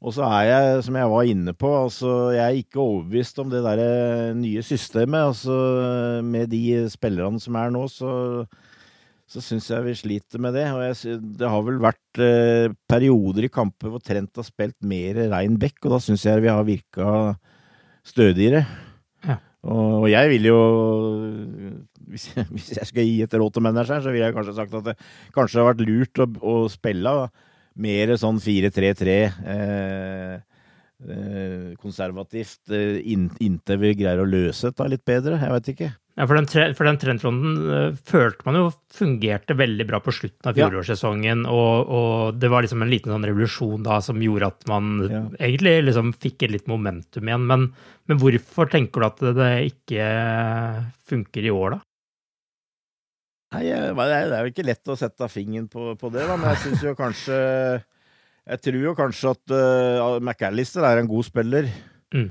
[0.00, 3.50] og så er jeg, som jeg var inne på, altså, jeg er ikke overbevist om
[3.50, 5.28] det der eh, nye systemet.
[5.32, 5.58] Altså,
[6.24, 8.10] med de spillerne som er nå, så,
[9.28, 10.64] så syns jeg vi sliter med det.
[10.72, 15.20] Og jeg, det har vel vært eh, perioder i kamper hvor Trent har spilt mer
[15.34, 17.12] rein back, og da syns jeg vi har virka
[18.08, 18.64] stødigere.
[19.28, 19.36] Ja.
[19.68, 20.58] Og, og jeg vil jo
[22.08, 24.76] hvis jeg, hvis jeg skal gi et råd til manageren, så ville jeg kanskje sagt
[24.80, 24.96] at det
[25.36, 27.14] kanskje har vært lurt å, å spille
[27.78, 29.14] mer sånn 4-3-3
[29.54, 30.34] eh,
[31.06, 35.38] eh, konservativt eh, inntil vi greier å løse dette litt bedre.
[35.38, 35.90] Jeg vet ikke.
[36.18, 40.10] Ja, for den, tre- for den trendrunden uh, følte man jo fungerte veldig bra på
[40.16, 40.66] slutten av Ja.
[40.66, 44.88] fjorårssesongen, og, og det var liksom en liten sånn revolusjon da som gjorde at man
[45.06, 45.20] Ja.
[45.38, 47.44] egentlig liksom fikk et litt momentum igjen.
[47.46, 47.68] Men,
[48.10, 50.08] men hvorfor tenker du at det, ikke
[51.06, 51.80] funker i år, da?
[53.54, 56.64] Nei, det er jo ikke lett å sette fingeren på, på det, da, men jeg
[56.66, 57.38] syns jo kanskje
[58.48, 61.70] Jeg tror jo kanskje at uh, McAllister er en god spiller.
[62.16, 62.28] Mm.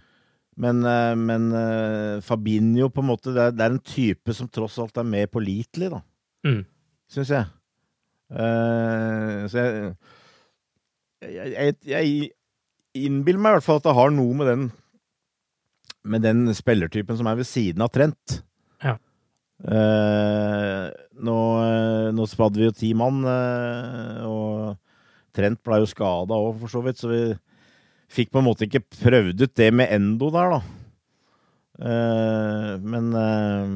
[0.58, 4.50] Men, eh, men eh, Fabinho på en måte det er, det er en type som
[4.50, 6.02] tross alt er mer pålitelig, da.
[6.48, 6.64] Mm.
[7.14, 7.54] Syns jeg.
[8.28, 9.94] Uh, så jeg
[11.24, 14.66] jeg, jeg jeg innbiller meg i hvert fall at det har noe med den
[16.08, 18.42] med den spillertypen som er ved siden av Trent.
[18.84, 18.98] Ja.
[19.64, 20.88] Uh,
[21.24, 21.38] nå,
[22.16, 24.76] nå spadde vi jo ti mann, uh, og
[25.36, 27.22] Trent ble jo skada òg, for så vidt, så vi
[28.12, 30.62] fikk på en måte ikke prøvd ut det med Endo der, da.
[31.78, 33.74] Uh, men uh,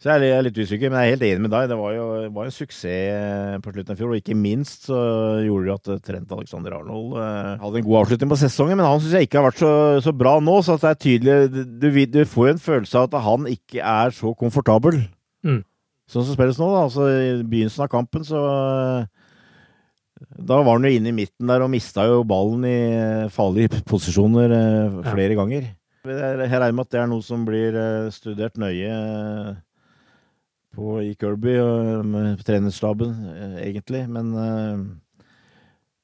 [0.00, 1.66] Så jeg er litt- er usikker, men jeg er helt enig med deg.
[1.68, 4.96] Det var jo var en suksess på slutten av fjor, og ikke minst så
[5.44, 9.02] gjorde det at Trent Alexander Arnold uh, hadde en god avslutning på sesongen, men han
[9.02, 9.72] syns jeg ikke har vært så,
[10.06, 13.26] så bra nå, så det er tydelig du, du får jo en følelse av at
[13.28, 15.02] han ikke er så komfortabel.
[15.44, 15.60] Mm.
[16.10, 16.86] Sånn som spilles nå, da.
[16.88, 18.40] Altså, I begynnelsen av kampen så
[20.20, 22.78] Da var han jo inne i midten der og mista jo ballen i
[23.32, 24.52] farlige posisjoner
[25.06, 25.38] flere Ja.
[25.40, 25.68] ganger.
[26.04, 29.54] Jeg regner med at det er noe som blir eh, studert nøye eh,
[30.76, 34.06] på, i Kirby og med trenerstaben, eh, egentlig.
[34.08, 34.84] Men eh,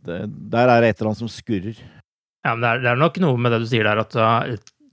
[0.06, 0.18] det,
[0.52, 1.80] der er det et eller annet som skurrer.
[2.44, 4.16] Ja, men det er, det er nok noe med det du sier der, at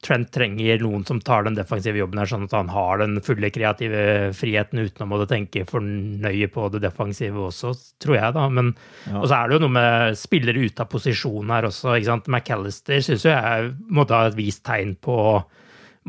[0.03, 3.49] Trent trenger noen som tar den defensive jobben her, sånn at han har den fulle
[3.55, 7.71] kreative friheten uten å måtte tenke for nøye på det defensive også,
[8.03, 8.47] tror jeg, da.
[8.51, 8.73] Men,
[9.07, 9.19] Ja.
[9.21, 11.95] Og så er det jo noe med spillere ute av posisjon her også.
[11.97, 12.27] ikke sant?
[12.27, 15.17] McAllister syns jo jeg måtte ha et vist tegn på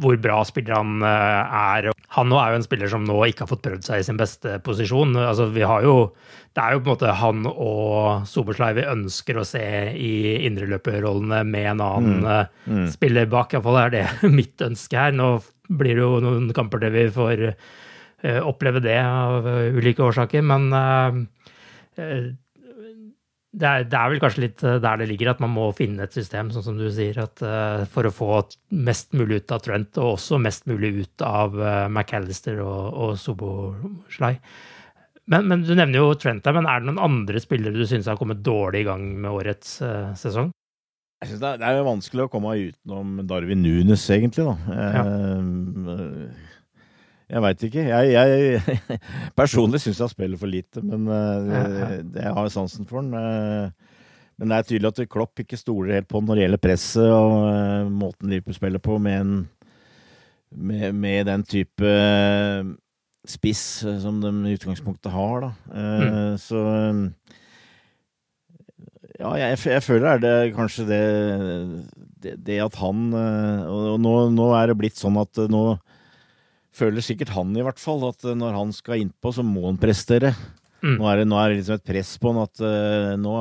[0.01, 1.91] hvor bra spiller han eh, er.
[2.17, 4.19] Han nå er jo en spiller som nå ikke har fått prøvd seg i sin
[4.19, 5.15] beste posisjon.
[5.21, 5.97] Altså, vi har jo,
[6.57, 10.13] det er jo på en måte han og Soberslei vi ønsker å se i
[10.49, 12.61] indreløperrollene med en annen mm.
[12.71, 12.87] Mm.
[12.95, 13.55] spiller bak.
[13.55, 14.07] Iallfall er det
[14.39, 15.15] mitt ønske her.
[15.15, 15.37] Nå
[15.69, 20.45] blir det jo noen kamper der vi får eh, oppleve det av eh, ulike årsaker,
[20.45, 21.21] men eh,
[22.03, 22.33] eh,
[23.55, 26.07] det er, det er vel kanskje litt eh, der det ligger, at man må finne
[26.07, 28.29] et system, sånn som du sier, at uh, for å få
[28.75, 33.15] mest mulig ut av Trent, og også mest mulig ut av uh, McAllister og, og
[33.21, 34.35] Soboslai.
[35.31, 38.11] Men, men du nevner jo Trent her, men er det noen andre spillere du syns
[38.11, 40.51] har kommet dårlig i gang med årets uh, sesong?
[41.23, 44.57] Jeg synes det, er, det er vanskelig å komme utenom Darwin Nunes, egentlig, da.
[44.75, 46.54] Eh,
[47.35, 47.83] Jeg veit ikke.
[47.89, 48.99] Jeg, jeg
[49.41, 51.89] personlig syns han spiller for lite, men eh, ja.
[52.21, 53.11] jeg har sansen for han.
[53.19, 53.91] eh,
[54.39, 57.35] Men det er tydelig at Klopp ikke stoler helt på når det gjelder presset og
[57.51, 59.35] eh, måten Liverpool spiller på, med, en,
[60.55, 61.95] med, med den type
[63.27, 63.65] spiss
[64.03, 65.51] som de i utgangspunktet har, da.
[65.75, 66.61] Eh, Så
[69.15, 71.03] ja, jeg, jeg føler er det kanskje det,
[72.23, 75.63] det, det at han Og nå, nå er det blitt sånn at nå
[76.75, 79.81] føler sikkert han i hvert fall at eh, når han skal innpå, så må han
[79.81, 80.35] prestere.
[80.85, 80.99] Mm.
[80.99, 83.35] Nå er det, nå er det liksom et press på han at uh, nå,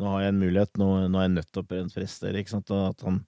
[0.00, 2.40] nå har jeg en mulighet, nå, nå er jeg nødt til å prestere.
[2.40, 2.72] ikke sant?
[2.72, 3.20] At han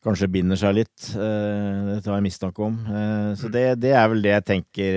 [0.00, 1.08] kanskje binder seg litt.
[1.12, 2.78] Det har jeg mistanke om.
[3.36, 4.96] Så det, det, er vel det jeg tenker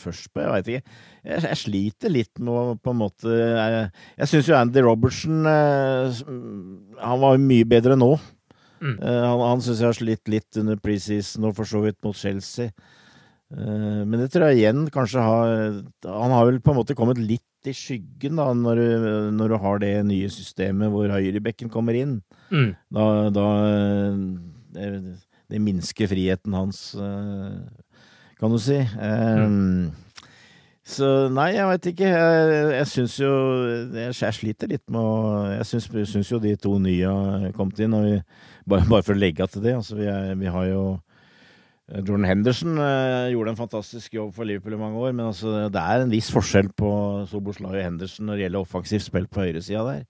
[0.00, 0.40] først på.
[0.40, 0.94] Jeg veit ikke.
[1.26, 3.82] Jeg, jeg, sliter litt med å på en måte Jeg,
[4.22, 8.14] jeg syns jo Andy Robertson Han var mye bedre nå.
[8.78, 8.94] Mm.
[9.02, 12.70] Han, han syns jeg har slitt litt under preseason og for så vidt mot Chelsea.
[13.48, 15.52] Men det tror jeg igjen kanskje har
[16.04, 18.88] Han har vel på en måte kommet litt i skyggen da, når du,
[19.34, 22.18] når du har det nye systemet hvor høyrebekken kommer inn.
[22.52, 22.74] Mm.
[22.94, 23.46] Da, da
[24.76, 24.90] det,
[25.50, 27.56] det, minsker friheten hans, eh,
[28.38, 28.78] kan du si.
[28.78, 29.90] Mm.
[30.88, 32.08] Så nei, jeg veit ikke.
[32.08, 33.32] Jeg, jeg syns jo
[33.92, 37.82] jeg, jeg, sliter litt med å Jeg syns, syns, jo de to nye har kommet
[37.84, 38.14] inn, og vi,
[38.68, 39.76] bare, bare, for å legge til det.
[39.80, 40.82] Altså, vi, er, vi har jo
[41.88, 45.68] Eh, Jordan Henderson eh, gjorde en fantastisk jobb for Liverpool i mange år, men altså,
[45.72, 46.90] det er en viss forskjell på
[47.30, 50.02] Soboslaj og Henderson når det gjelder offensivt spill på høyresida der.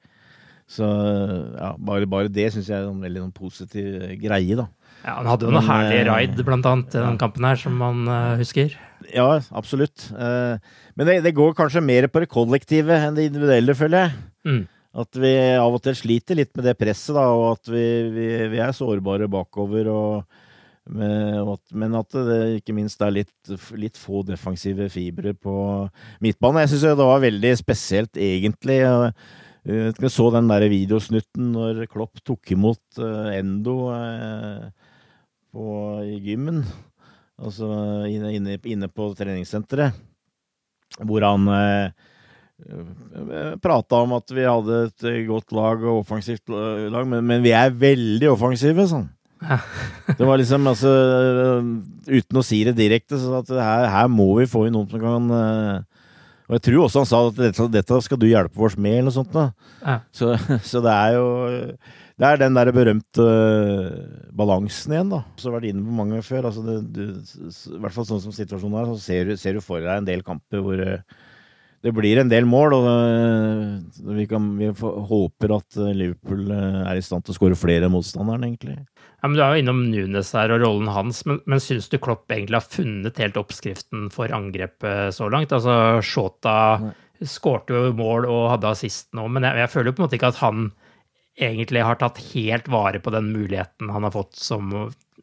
[0.69, 4.67] Så ja, bare, bare det syns jeg er en veldig noen positiv greie, da.
[4.99, 7.79] Ja, Han hadde jo noe herlig eh, raid blant annet i den kampen her, som
[7.81, 8.75] man uh, husker.
[9.15, 10.11] Ja, absolutt.
[10.11, 10.59] Uh,
[10.99, 14.19] men det, det, går kanskje mer på det kollektive enn det individuelle, føler jeg.
[14.51, 14.61] Mm.
[14.97, 18.29] At vi av og til sliter litt med det presset, da, og at vi, vi,
[18.55, 19.91] vi er sårbare bakover.
[19.93, 20.39] og
[20.89, 25.55] men at det ikke minst er litt, litt få defensive fibre på
[26.25, 26.63] midtbanen.
[26.65, 28.79] Jeg syns det var veldig spesielt, egentlig.
[29.69, 34.69] Jeg så den der videosnutten når Klopp tok imot eh, Endo eh,
[35.53, 35.67] på,
[36.09, 36.63] i gymmen.
[37.39, 37.69] Altså
[38.09, 39.99] inne, inne, på treningssenteret.
[41.05, 42.07] Hvor han eh,
[43.63, 47.71] prata om at vi hadde et godt lag og offensivt lag, men, men vi er
[47.75, 49.07] veldig offensive, sånn.
[50.19, 50.91] Det var liksom altså
[52.09, 55.03] Uten å si det direkte, så at her, her må vi få inn noen som
[55.03, 55.29] kan
[56.49, 59.13] Og jeg tror også han sa at dette, dette skal du hjelpe oss med, eller
[59.13, 59.39] noe sånt.
[59.85, 60.01] Ja.
[60.11, 60.33] Så,
[60.73, 61.29] så, det er jo
[62.19, 63.29] Det er den der berømte
[64.35, 65.23] balansen igjen, da.
[65.39, 66.51] Så har vært inne på mange før.
[66.51, 69.63] Altså det, du, I hvert fall sånn som situasjonen er, så ser du, ser du
[69.63, 70.83] for deg en del kamper hvor
[71.85, 77.27] det blir en del mål, og vi, kan, vi håper at Liverpool er i stand
[77.27, 78.81] til å skåre flere enn motstanderen, egentlig.
[79.19, 81.99] Ja, men Du er jo innom Nunes her og rollen hans, men, men syns du
[82.03, 85.55] Klopp egentlig har funnet helt oppskriften for angrepet så langt?
[85.55, 86.57] Altså, Shota
[87.27, 90.19] skårte jo mål og hadde assist nå, men jeg, jeg, føler jo på en måte
[90.19, 90.69] ikke at han
[91.39, 94.75] egentlig har tatt helt vare på den muligheten han har fått som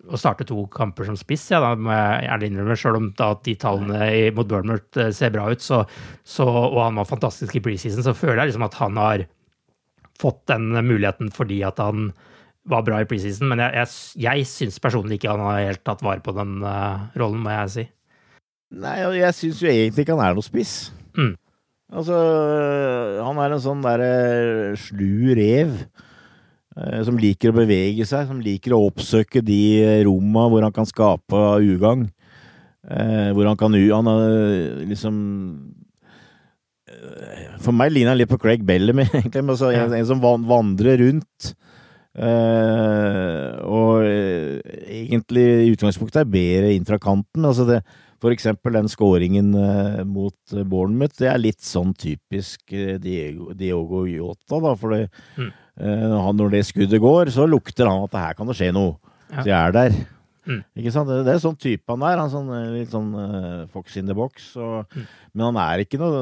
[0.06, 1.48] å starte to kamper som spiss.
[1.54, 5.34] Ja, da jeg gjerne innrømme, selv om da de tallene i, mot Bournemouth eh, ser
[5.34, 5.84] bra ut, så,
[6.28, 9.26] så, og han var fantastisk i preseason, så føler jeg liksom at han har
[10.22, 12.12] fått den muligheten fordi at han
[12.70, 16.02] var bra i preseason, men jeg, jeg, jeg syns personlig ikke han har helt tatt
[16.06, 17.86] vare på den uh, rollen, må jeg si.
[18.82, 20.74] Nei, jeg syns jo egentlig ikke han er noe spiss.
[21.13, 21.36] Mm.
[21.96, 22.18] Altså,
[23.22, 24.10] han er en sånn derre
[24.74, 25.78] uh, slu rev.
[26.76, 30.88] Uh, som liker å bevege seg, som liker å oppsøke de romma hvor han kan
[30.90, 32.10] skape ugagn.
[32.84, 34.10] Uh, hvor han kan Han
[34.86, 35.16] liksom
[37.64, 39.46] For meg ligner han litt på Craig Bellamy, egentlig.
[39.48, 41.56] Altså, en, en, som vandrer rundt.
[43.66, 47.44] Og egentlig i utgangspunktet er bedre inn fra kanten.
[47.48, 47.82] Altså det,
[48.24, 49.50] for eksempel den skåringen
[50.08, 52.72] mot Bournemouth, det er litt sånn typisk
[53.04, 54.76] Diego, Diogo Yota, da.
[54.80, 55.10] For det,
[55.40, 55.52] mm.
[55.76, 58.96] Når det skuddet går, så lukter han at her kan det skje noe.
[59.32, 59.42] Ja.
[59.42, 59.98] Så jeg er der.
[60.46, 60.62] Mm.
[60.78, 61.10] Ikke sant?
[61.10, 62.22] Det, er sånn type han er.
[62.22, 63.12] Han er sånn, litt sånn
[63.74, 64.54] fox in the box.
[64.56, 65.08] Og, mm.
[65.34, 66.16] Men han er ikke noe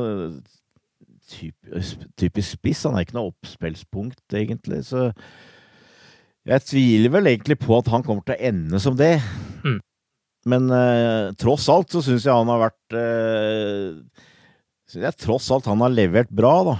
[1.30, 2.84] typisk, typisk spiss.
[2.88, 4.84] Han er ikke noe oppspillspunkt, egentlig.
[4.88, 5.10] Så
[6.50, 9.16] jeg tviler vel egentlig på at han kommer til å ende som det.
[9.64, 9.80] Mm.
[10.52, 14.02] Men uh, tross alt så syns jeg han har vært uh,
[14.92, 16.74] Synes jeg tross alt han har levert bra, da.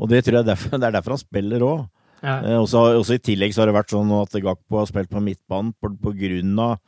[0.00, 1.82] Og det tror jeg derfor, det er derfor han spiller òg.
[2.20, 2.38] Ja.
[2.44, 5.22] Eh, også, også, I tillegg så har det vært sånn at Gakpo har spilt på
[5.24, 6.78] midtbanen på, på grunn av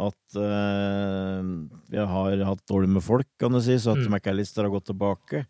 [0.00, 1.50] at eh,
[1.92, 4.14] vi har hatt dårlig med folk, kan du si, så at mm.
[4.14, 5.42] McAllister har gått tilbake.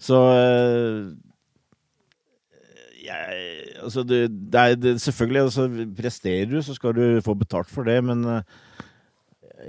[0.00, 1.10] Så eh,
[3.00, 3.40] jeg,
[3.82, 4.20] altså det,
[4.52, 5.66] det er, det, selvfølgelig, altså,
[5.96, 8.60] presterer du, så skal du få betalt for det, men eh,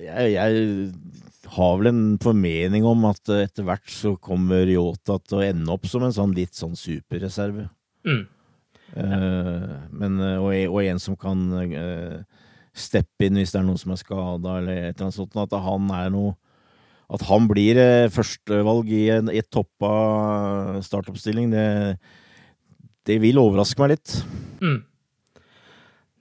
[0.05, 5.45] jeg, jeg har vel en formening om at etter hvert så kommer Yota til å
[5.45, 7.67] ende opp som en sånn litt sånn superreserve.
[8.07, 8.23] Mm.
[8.91, 12.17] Uh, men, eh, og, og, en som kan uh,
[12.75, 15.37] steppe inn hvis det er noen som er skada, eller et eller annet sånt.
[15.39, 16.35] At han er noe
[17.11, 17.75] At han blir
[18.07, 21.99] førstevalg i en i toppa startoppstilling, det
[23.09, 24.13] det vil overraske meg litt.
[24.61, 24.77] Mm.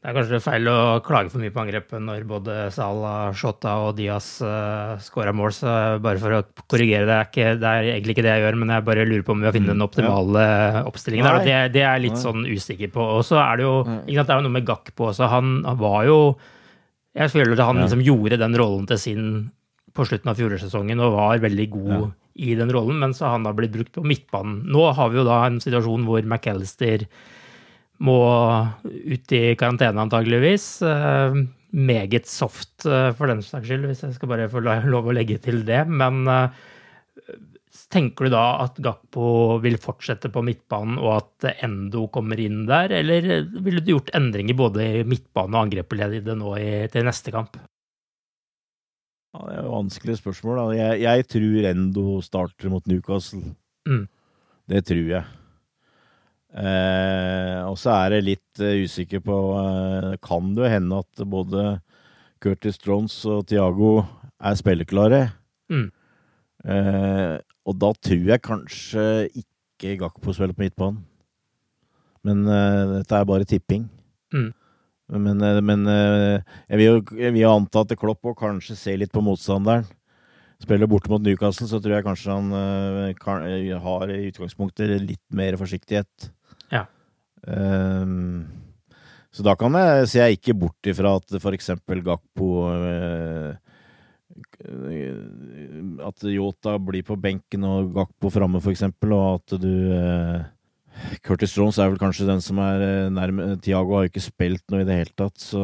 [0.01, 3.99] Det er kanskje feil å klage for mye på angrepet når både Salah, Shota og
[3.99, 8.15] Diaz uh, scora mål, så bare for å korrigere det, er ikke, det er egentlig
[8.15, 10.45] ikke det jeg gjør, men jeg bare lurer på om vi har funnet den optimale
[10.47, 10.85] ja.
[10.89, 13.11] oppstillingen der, det, det, er jeg litt sånn usikker på.
[13.19, 15.29] Og så er det jo ikke sant, det er noe med Gakpo også.
[15.35, 16.17] Han, han var jo
[17.21, 19.27] Jeg føler at han liksom gjorde den rollen til sin
[19.93, 22.07] på slutten av fjorårssesongen og var veldig god ja.
[22.49, 24.63] i den rollen, men så har han da blitt brukt på midtbanen.
[24.71, 27.05] Nå har vi jo da en situasjon hvor McAllister
[28.05, 28.19] må
[28.85, 30.67] ut i karantene, antageligvis.
[30.87, 31.41] Eh,
[31.71, 35.39] meget soft eh, for den saks skyld, hvis jeg skal bare få lov å legge
[35.43, 35.83] til det.
[35.89, 36.61] Men eh,
[37.93, 42.95] tenker du da at Gakpo vil fortsette på midtbanen, og at Endo kommer inn der,
[43.01, 43.29] eller
[43.61, 47.59] ville du gjort endringer både i midtbane og angrepsleddet nå i, til neste kamp?
[49.31, 50.63] Ja, det er jo vanskelige spørsmål.
[50.75, 53.53] Jeg, jeg tror Endo starter mot Newcastle.
[53.87, 54.09] Mm.
[54.71, 55.23] Det tror jeg.
[56.51, 61.77] Eh, og så er jeg litt uh, usikker på uh, Kan det hende at både
[62.43, 64.01] Curtis Trons og Tiago
[64.41, 65.21] er spilleklare?
[65.71, 65.87] Mm.
[66.65, 67.37] Eh,
[67.69, 71.05] og da tror jeg kanskje ikke Gakpo spiller på midtbanen.
[72.27, 73.87] Men uh, dette er bare tipping.
[74.35, 74.51] Mm.
[75.11, 79.13] Men, men jeg, vil jo, jeg vil jo anta at Klopp og kanskje se litt
[79.13, 79.87] på motstanderen.
[80.63, 83.47] Spiller borte mot Newcastle, så tror jeg kanskje han kan,
[83.83, 86.31] har i utgangspunktet litt mer forsiktighet.
[87.47, 88.61] Um,
[89.30, 91.70] så da kan jeg, ser jeg ikke bort ifra at f.eks.
[92.05, 93.53] Gakpo uh,
[96.05, 100.43] At Yota blir på benken og Gakpo framme, f.eks., og at du uh,
[101.24, 104.64] Curtis Jones er vel kanskje den som er eh, nærme Tiago har jo ikke spilt
[104.68, 105.62] noe i det hele tatt, så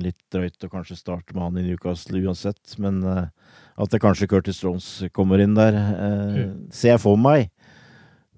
[0.00, 2.72] litt drøyt å kanskje starte med han i Newcastle uansett.
[2.82, 6.56] Men at det kanskje Curtis Jones kommer inn der, mm.
[6.74, 7.52] ser jeg for meg.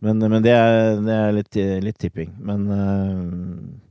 [0.01, 2.33] Men, men det, er, det, er, litt, litt tipping.
[2.41, 3.91] Men uh,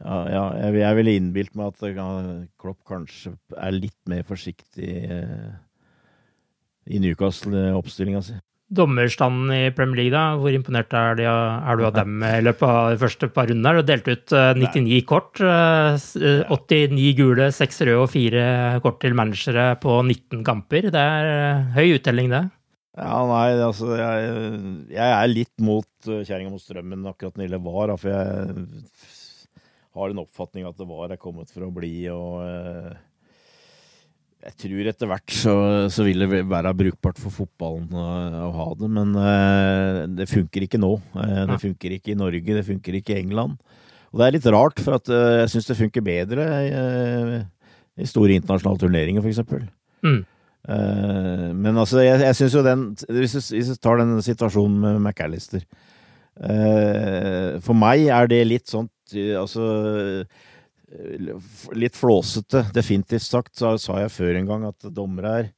[0.00, 5.54] ja, ja, jeg, jeg ville innbilt meg at Klopp kanskje er litt mer forsiktig uh,
[6.88, 8.38] i Newcastle-oppstillinga si.
[8.66, 12.66] Dommerstanden i Premier League, da, hvor imponert er, de, er du av dem i løpet
[12.66, 13.76] av de første par rundene?
[13.76, 15.04] Du har delt ut uh, 99 Nei.
[15.06, 15.44] kort.
[16.50, 18.46] 89 gule, 6 røde og 4
[18.82, 20.88] kort til managere på 19 kamper.
[20.96, 22.46] Det er høy uttelling, det.
[22.96, 24.28] Ja, nei, altså Jeg,
[24.94, 27.92] jeg er litt mot uh, kjerringa mot strømmen akkurat når det gjelder VAR.
[28.00, 28.78] For jeg
[29.96, 31.92] har en oppfatning at det VAR er kommet for å bli.
[32.12, 32.94] og uh,
[34.46, 35.56] Jeg tror etter hvert så,
[35.92, 38.06] så, vil det være brukbart for fotballen å,
[38.46, 38.88] å ha det.
[38.96, 40.94] Men uh, det funker ikke nå.
[41.52, 43.60] Det funker ikke i Norge, det funker ikke i England.
[44.14, 46.44] Og det er litt rart, for at jeg syns det funker bedre
[48.00, 49.42] i store internasjonale turneringer, f.eks.
[50.06, 50.22] Mm.
[50.66, 52.80] Uh, men altså, jeg, jeg syns jo den
[53.14, 55.62] hvis du, hvis tar den situasjonen med McAllister
[56.42, 58.88] uh, For meg er det litt sånn
[59.38, 59.62] Altså
[61.78, 62.64] Litt flåsete.
[62.74, 65.48] Definitivt sagt så sa jeg før en gang at dommere er,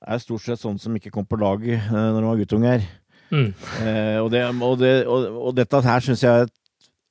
[0.00, 2.90] er stort sett sånne som ikke kom på laget uh, når de var guttunger.
[3.34, 3.50] Mm.
[4.22, 6.56] og, det, og, det, og, og, dette her syns jeg er et,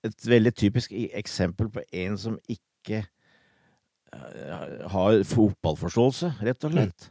[0.09, 3.03] et veldig typisk eksempel på en som ikke
[4.93, 7.09] har fotballforståelse, rett og slett.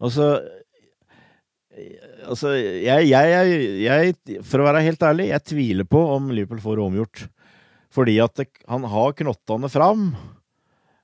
[0.00, 0.26] Altså,
[2.24, 6.84] altså jeg, jeg, jeg, For å være helt ærlig, jeg tviler på om Liverpool får
[6.86, 7.24] omgjort.
[7.94, 10.12] Fordi at det, han har knottene fram.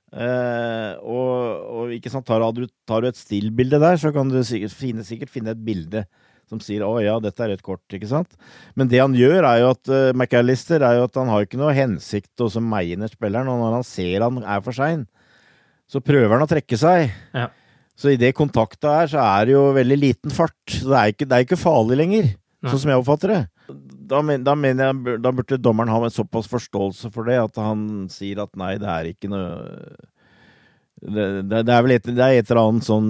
[0.07, 1.33] Eh, og,
[1.67, 5.03] og, ikke sant, tar, du, tar du et stillbilde der, så kan du sikkert finne,
[5.07, 6.05] sikkert finne et bilde
[6.47, 8.37] som sier 'å ja, dette er et kort', ikke sant?
[8.71, 11.59] Men det han gjør, er jo at uh, McAllister er jo at han har ikke
[11.59, 15.03] noe hensikt å meie ned spilleren, og når han ser han er for sein,
[15.87, 17.13] så prøver han å trekke seg.
[17.35, 17.47] Ja.
[17.97, 20.57] Så i det kontakta her, så er det jo veldig liten fart.
[20.69, 22.69] Så det er ikke, det er ikke farlig lenger, Nei.
[22.69, 23.39] sånn som jeg oppfatter det.
[24.07, 27.57] Da, men, da, mener jeg da burde dommeren ha en såpass forståelse for det at
[27.59, 29.57] han sier at nei, det er ikke noe
[30.97, 33.09] det, det, det er vel et, det er et eller annet sånn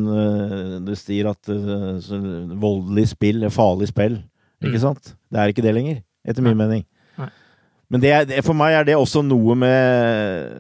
[0.84, 2.18] Du sier at uh, så,
[2.60, 4.18] voldelig spill er farlig spill.
[4.60, 4.84] Ikke mm.
[4.84, 5.14] sant?
[5.32, 6.84] Det er ikke det lenger, etter min mening.
[7.22, 7.30] Nei.
[7.94, 10.58] Men det for meg er det også noe med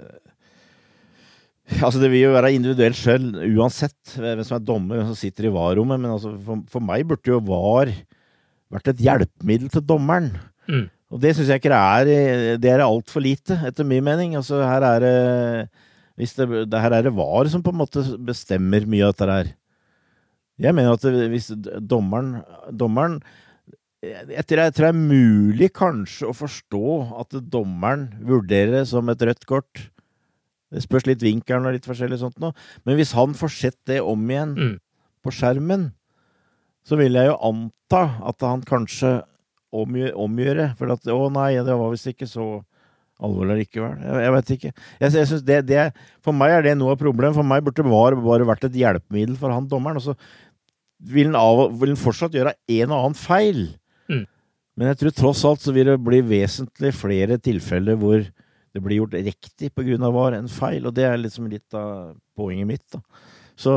[1.86, 5.50] Altså Det vil jo være individuelt skjønn uansett hvem som er dommer, hvem som sitter
[5.50, 6.00] i VAR-rommet.
[6.00, 7.92] Men altså for, for, meg burde jo VAR
[8.74, 10.32] vært et hjelpemiddel til dommeren.
[10.68, 10.86] Mm.
[11.12, 12.62] Og det syns jeg ikke det er.
[12.64, 14.36] Det er altfor lite, etter min mening.
[14.40, 15.18] Altså Her er det
[16.18, 19.28] hvis det, det her er det VAR som på en måte bestemmer mye av dette
[19.30, 19.52] her.
[20.58, 21.52] Jeg mener at hvis
[21.86, 22.40] dommeren,
[22.74, 23.20] dommeren
[24.02, 26.90] jeg tror, jeg tror det er mulig kanskje å forstå
[27.22, 29.88] at dommeren vurderer det som et rødt kort
[30.74, 32.56] det spørs litt vinkelen og litt forskjellig sånt noe.
[32.84, 34.74] Men hvis han får sett det om igjen mm.
[35.24, 35.90] på skjermen,
[36.88, 39.20] så vil jeg jo anta at han kanskje
[39.76, 40.68] omgjør, omgjør det.
[40.80, 42.48] For at 'Å nei, det var visst ikke så
[43.24, 43.98] alvorlig likevel.
[44.04, 44.72] Jeg, jeg vet ikke.
[45.02, 45.86] Jeg, jeg synes det, det,
[46.26, 47.36] for meg er det noe av problemet.
[47.38, 50.00] For meg burde VAR bare vært et hjelpemiddel for han dommeren.
[50.00, 50.18] Og så
[51.00, 53.64] vil han, av, vil han fortsatt gjøre en og annen feil.
[54.12, 54.26] Mm.
[54.78, 58.22] Men jeg tror tross alt så vil det bli vesentlig flere tilfeller hvor
[58.78, 60.12] det blir gjort riktig pga.
[60.14, 60.86] VAR en feil.
[60.88, 62.86] Og det er liksom litt av poenget mitt.
[62.94, 63.02] da.
[63.58, 63.74] Så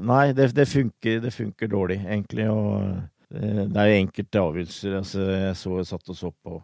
[0.00, 2.48] nei, det, det, funker, det funker dårlig, egentlig.
[2.48, 2.94] Og
[3.28, 4.94] det, det er jo enkelte avgjørelser.
[5.02, 6.60] Altså, jeg så, jeg satt og så på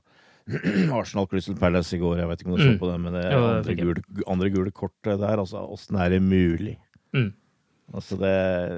[0.96, 2.78] Arsenal Crystal Palace i går, jeg vet ikke om du så Mm.
[2.80, 4.02] på det, men det ja, andre, gule,
[4.32, 6.78] andre gule kortet der, altså åssen er det mulig?
[7.12, 7.34] Mm.
[7.94, 8.32] Altså det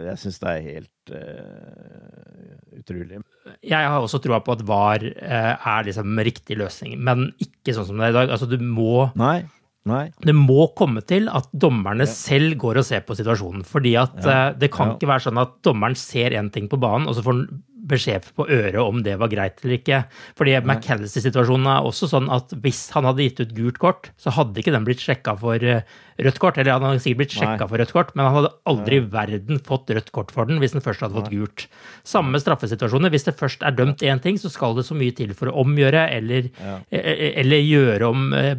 [0.06, 3.22] Jeg syns det er helt uh, utrolig.
[3.62, 7.86] Jeg har også troa på at VAR eh, er liksom riktig løsning, men ikke sånn
[7.90, 8.30] som det er i dag.
[8.32, 9.42] Altså, du må Nei.
[9.88, 10.10] Nei.
[10.20, 13.62] Det må komme til at dommerne selv går og ser på situasjonen.
[13.64, 14.50] Fordi at Ja.
[14.50, 14.94] uh, det kan Ja.
[14.96, 18.28] ikke være sånn at dommeren ser én ting på banen, og så får han beskjed
[18.36, 20.00] på øret om det var greit eller ikke.
[20.38, 24.62] Fordi McAllister-situasjonen er også sånn at hvis han hadde gitt ut gult kort, så hadde
[24.62, 25.86] ikke den blitt sjekka for eh,
[26.24, 26.60] rødt kort.
[26.60, 29.62] Eller han hadde sikkert blitt sjekka for rødt kort, men han hadde aldri i verden
[29.66, 31.66] fått rødt kort for den hvis den først hadde fått gult.
[32.08, 33.12] Samme straffesituasjoner.
[33.14, 35.58] Hvis det først er dømt én ting, så skal det så mye til for å
[35.64, 36.52] omgjøre eller,
[36.90, 38.54] eh, eller gjøre om eh,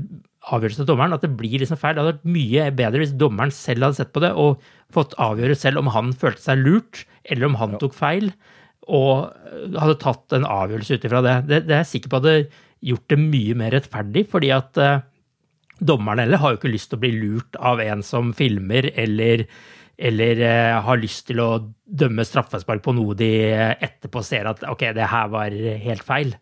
[0.49, 1.95] avgjørelsen til dommeren, at det blir liksom feil.
[1.95, 4.63] Det hadde vært mye bedre hvis dommeren selv hadde sett på det og
[4.93, 8.31] fått avgjøre selv om han følte seg lurt, eller om han tok feil,
[8.89, 11.37] og eh, hadde tatt en avgjørelse ut ifra det.
[11.49, 11.63] det.
[11.67, 12.37] Det er jeg sikker på hadde
[12.91, 15.03] gjort det mye mer rettferdig, fordi at eh,
[15.81, 19.45] dommerne heller har jo ikke lyst til å bli lurt av en som filmer, eller
[20.01, 21.49] eller eh, har lyst til å
[21.85, 25.53] dømme straffespark på noe de eh, etterpå ser at ok, det her var
[25.85, 26.33] helt feil.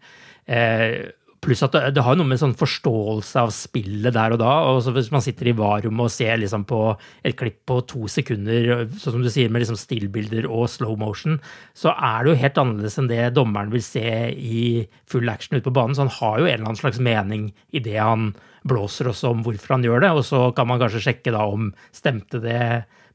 [0.48, 1.10] Eh,
[1.44, 4.52] pluss at det, har noe med sånn forståelse av spillet der og da.
[4.70, 6.82] og Hvis man sitter i varrommet og ser liksom på
[7.24, 11.40] et klipp på to sekunder, sånn som du sier, med liksom stillbilder og slow motion,
[11.78, 14.64] så er det jo helt annerledes enn det dommeren vil se i
[15.10, 15.96] full action ute på banen.
[15.96, 18.34] Så han har jo en eller annen slags mening i det han
[18.68, 21.72] blåser også om hvorfor han gjør det, og så kan man kanskje sjekke da om
[21.96, 22.60] stemte det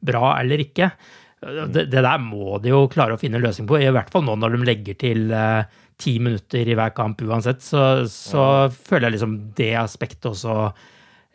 [0.05, 0.91] bra eller ikke.
[1.45, 4.25] Det, det der må de jo klare å finne en løsning på, i hvert fall
[4.25, 5.67] nå når de legger til eh,
[6.01, 7.63] ti minutter i hver kamp uansett.
[7.65, 10.59] Så, så føler jeg liksom det aspektet også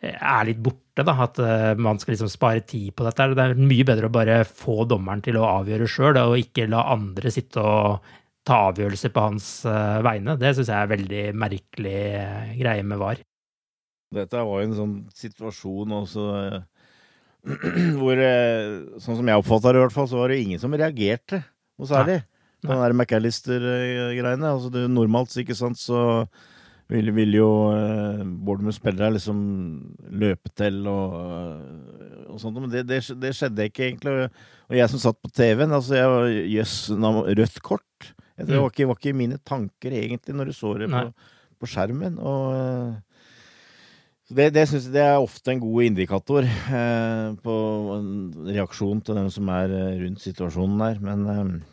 [0.00, 1.14] er litt borte, da.
[1.26, 3.28] At eh, man skal liksom spare tid på dette.
[3.36, 6.86] Det er mye bedre å bare få dommeren til å avgjøre sjøl, og ikke la
[6.94, 8.16] andre sitte og
[8.48, 10.38] ta avgjørelser på hans eh, vegne.
[10.40, 13.22] Det syns jeg er veldig merkelig eh, greie med VAR.
[14.10, 16.24] Dette var jo en sånn situasjon også
[18.00, 18.18] hvor
[19.00, 21.44] Sånn som jeg oppfatta det, i hvert fall, så var det ingen som reagerte
[21.78, 24.54] noe særlig på den der McAllister-greiene.
[24.54, 26.26] Altså det, normalt, ikke sant, så
[26.90, 29.42] vil, vil jo eh, Bournemouth-spillere liksom
[30.20, 31.18] løpe til og,
[32.28, 34.30] og sånt, men det, det, det skjedde ikke egentlig.
[34.70, 38.10] Og jeg som satt på TV-en, altså jeg Jøss, yes, rødt kort.
[38.40, 41.06] Det var ikke, var ikke mine tanker egentlig når du så det på,
[41.60, 42.16] på skjermen.
[42.18, 42.92] Og eh,
[44.30, 47.56] det, det synes jeg det er ofte en god indikator eh, på
[48.46, 51.00] reaksjonen til dem som er eh, rundt situasjonen der.
[51.02, 51.69] Men eh,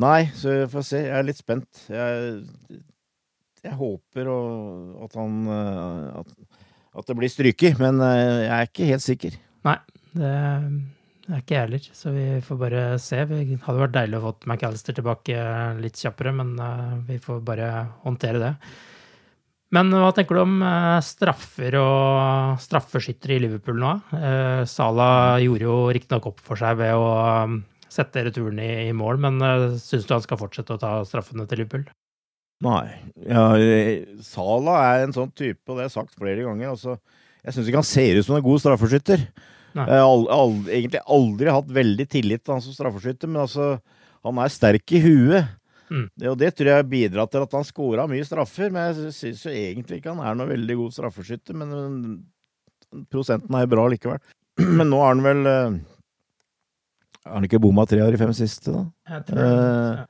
[0.00, 1.02] nei, så vi får se.
[1.06, 1.84] Jeg er litt spent.
[1.92, 2.40] Jeg,
[3.64, 4.38] jeg håper å,
[5.06, 6.32] at han eh, at,
[7.00, 9.36] at det blir stryket, men eh, jeg er ikke helt sikker.
[9.68, 9.76] Nei,
[10.16, 13.18] det er ikke jeg heller, så vi får bare se.
[13.30, 15.42] Det hadde vært deilig å få McAllister tilbake
[15.82, 17.68] litt kjappere, men eh, vi får bare
[18.06, 18.54] håndtere det.
[19.70, 23.92] Men hva tenker du om eh, straffer og straffeskyttere i Liverpool nå?
[24.18, 28.94] Eh, Salah gjorde jo riktignok opp for seg ved å eh, sette returen i, i
[28.96, 31.86] mål, men uh, syns du han skal fortsette å ta straffene til Liverpool?
[32.64, 32.86] Nei.
[33.24, 36.74] Ja, eh, Sala er en sånn type, og det har jeg sagt flere ganger.
[36.74, 36.98] Altså,
[37.40, 39.22] jeg syns ikke han ser ut som en god straffeskytter.
[39.70, 43.70] Jeg har aldri, aldri, egentlig aldri hatt veldig tillit til han som straffeskytter, men altså,
[44.26, 45.56] han er sterk i huet.
[45.90, 46.04] Mm.
[46.14, 49.46] Det, og det tror jeg bidrar til at han scora mye straffer, men jeg syns
[49.46, 51.56] jo egentlig ikke han er noen veldig god straffeskytter.
[51.58, 51.72] Men
[52.90, 54.20] men prosenten er bra likevel.
[54.78, 55.78] Men nå er han vel eh,
[57.26, 58.84] Har han ikke bomma tre av de fem siste, da?
[59.12, 59.50] Jeg tror det.
[59.50, 60.06] Eh,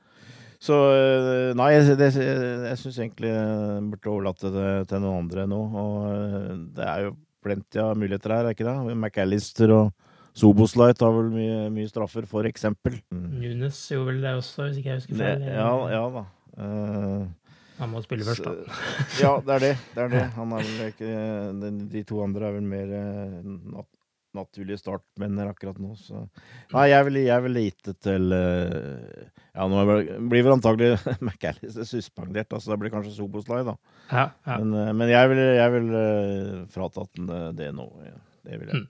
[0.61, 5.47] Så eh, nei, jeg, det, jeg syns egentlig jeg burde overlate det til noen andre
[5.49, 5.59] nå.
[5.81, 8.95] Og eh, det er jo plenty av muligheter her, er ikke det?
[8.95, 9.89] McAllister og
[10.37, 12.99] Soboslight har vel mye, mye straffer, for eksempel.
[13.11, 13.25] Mm.
[13.41, 15.41] Nunes gjorde vel det også, hvis ikke jeg husker feil.
[15.49, 16.23] ja, ja da.
[16.61, 17.25] Uh,
[17.81, 18.77] Han må spille først, da.
[19.19, 19.73] ja, det er det.
[19.95, 20.23] det, er det.
[20.37, 23.83] Han er vel ikke De to andre er vel mer eh,
[24.31, 26.23] nat naturlige startmenn akkurat nå, så
[26.71, 29.83] Nei, jeg vil, jeg vil gitt det til eh, Ja, nå
[30.31, 33.75] blir vel antagelig McAllister suspendert, altså det blir kanskje Soboslai, da.
[34.09, 34.57] Ja, ja.
[34.57, 37.87] Men, eh, men jeg vil, jeg vil eh, fratatt den det, nå.
[38.07, 38.17] Ja.
[38.41, 38.81] Det vil jeg.
[38.81, 38.89] Mm.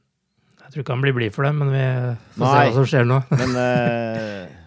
[0.61, 1.85] Jeg tror ikke han blir blid for det, men vi
[2.37, 2.51] får Nei.
[2.51, 3.21] se hva som skjer nå.
[3.41, 4.59] Men uh,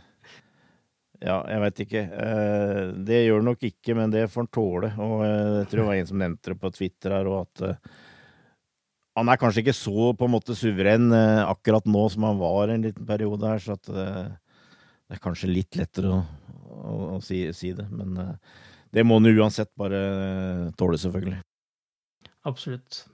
[1.24, 2.02] Ja, jeg veit ikke.
[2.12, 4.90] Uh, det gjør han nok ikke, men det får han tåle.
[5.00, 7.64] Og uh, jeg tror det var en som nevnte det på Twitter her, og at
[9.14, 12.86] han er kanskje ikke så på en måte suveren akkurat nå som han var en
[12.86, 16.22] liten periode her, så at det er kanskje litt lettere å,
[16.74, 17.86] å, å si, si, det.
[17.94, 18.16] Men
[18.90, 20.00] det må han uansett bare
[20.80, 21.38] tåle, selvfølgelig.
[22.50, 23.04] Absolutt.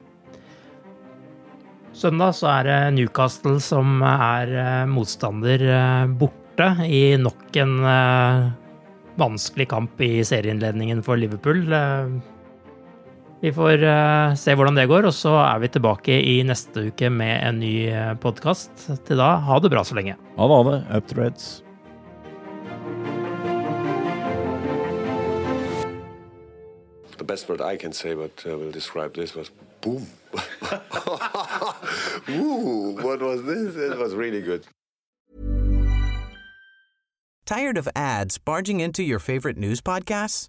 [1.92, 5.68] Søndag så er det Newcastle som er motstander
[6.16, 7.80] borte borte i nok en
[9.20, 11.64] vanskelig kamp i serieinnledningen for Liverpool.
[13.40, 17.08] Vi får uh, se hvordan det går, og så er vi tilbake i neste uke
[17.08, 17.74] med en ny
[18.20, 18.90] podkast.
[19.08, 20.18] Til da, ha det bra så lenge.
[20.36, 20.80] Ha det, ha det.
[20.96, 21.62] Up to Reds.
[27.16, 30.06] The best word I can say, but uh, will describe this was boom.
[32.28, 33.76] Ooh, what was this?
[33.76, 34.66] It was really good.
[37.46, 40.48] Tired of ads barging into your favorite news podcasts?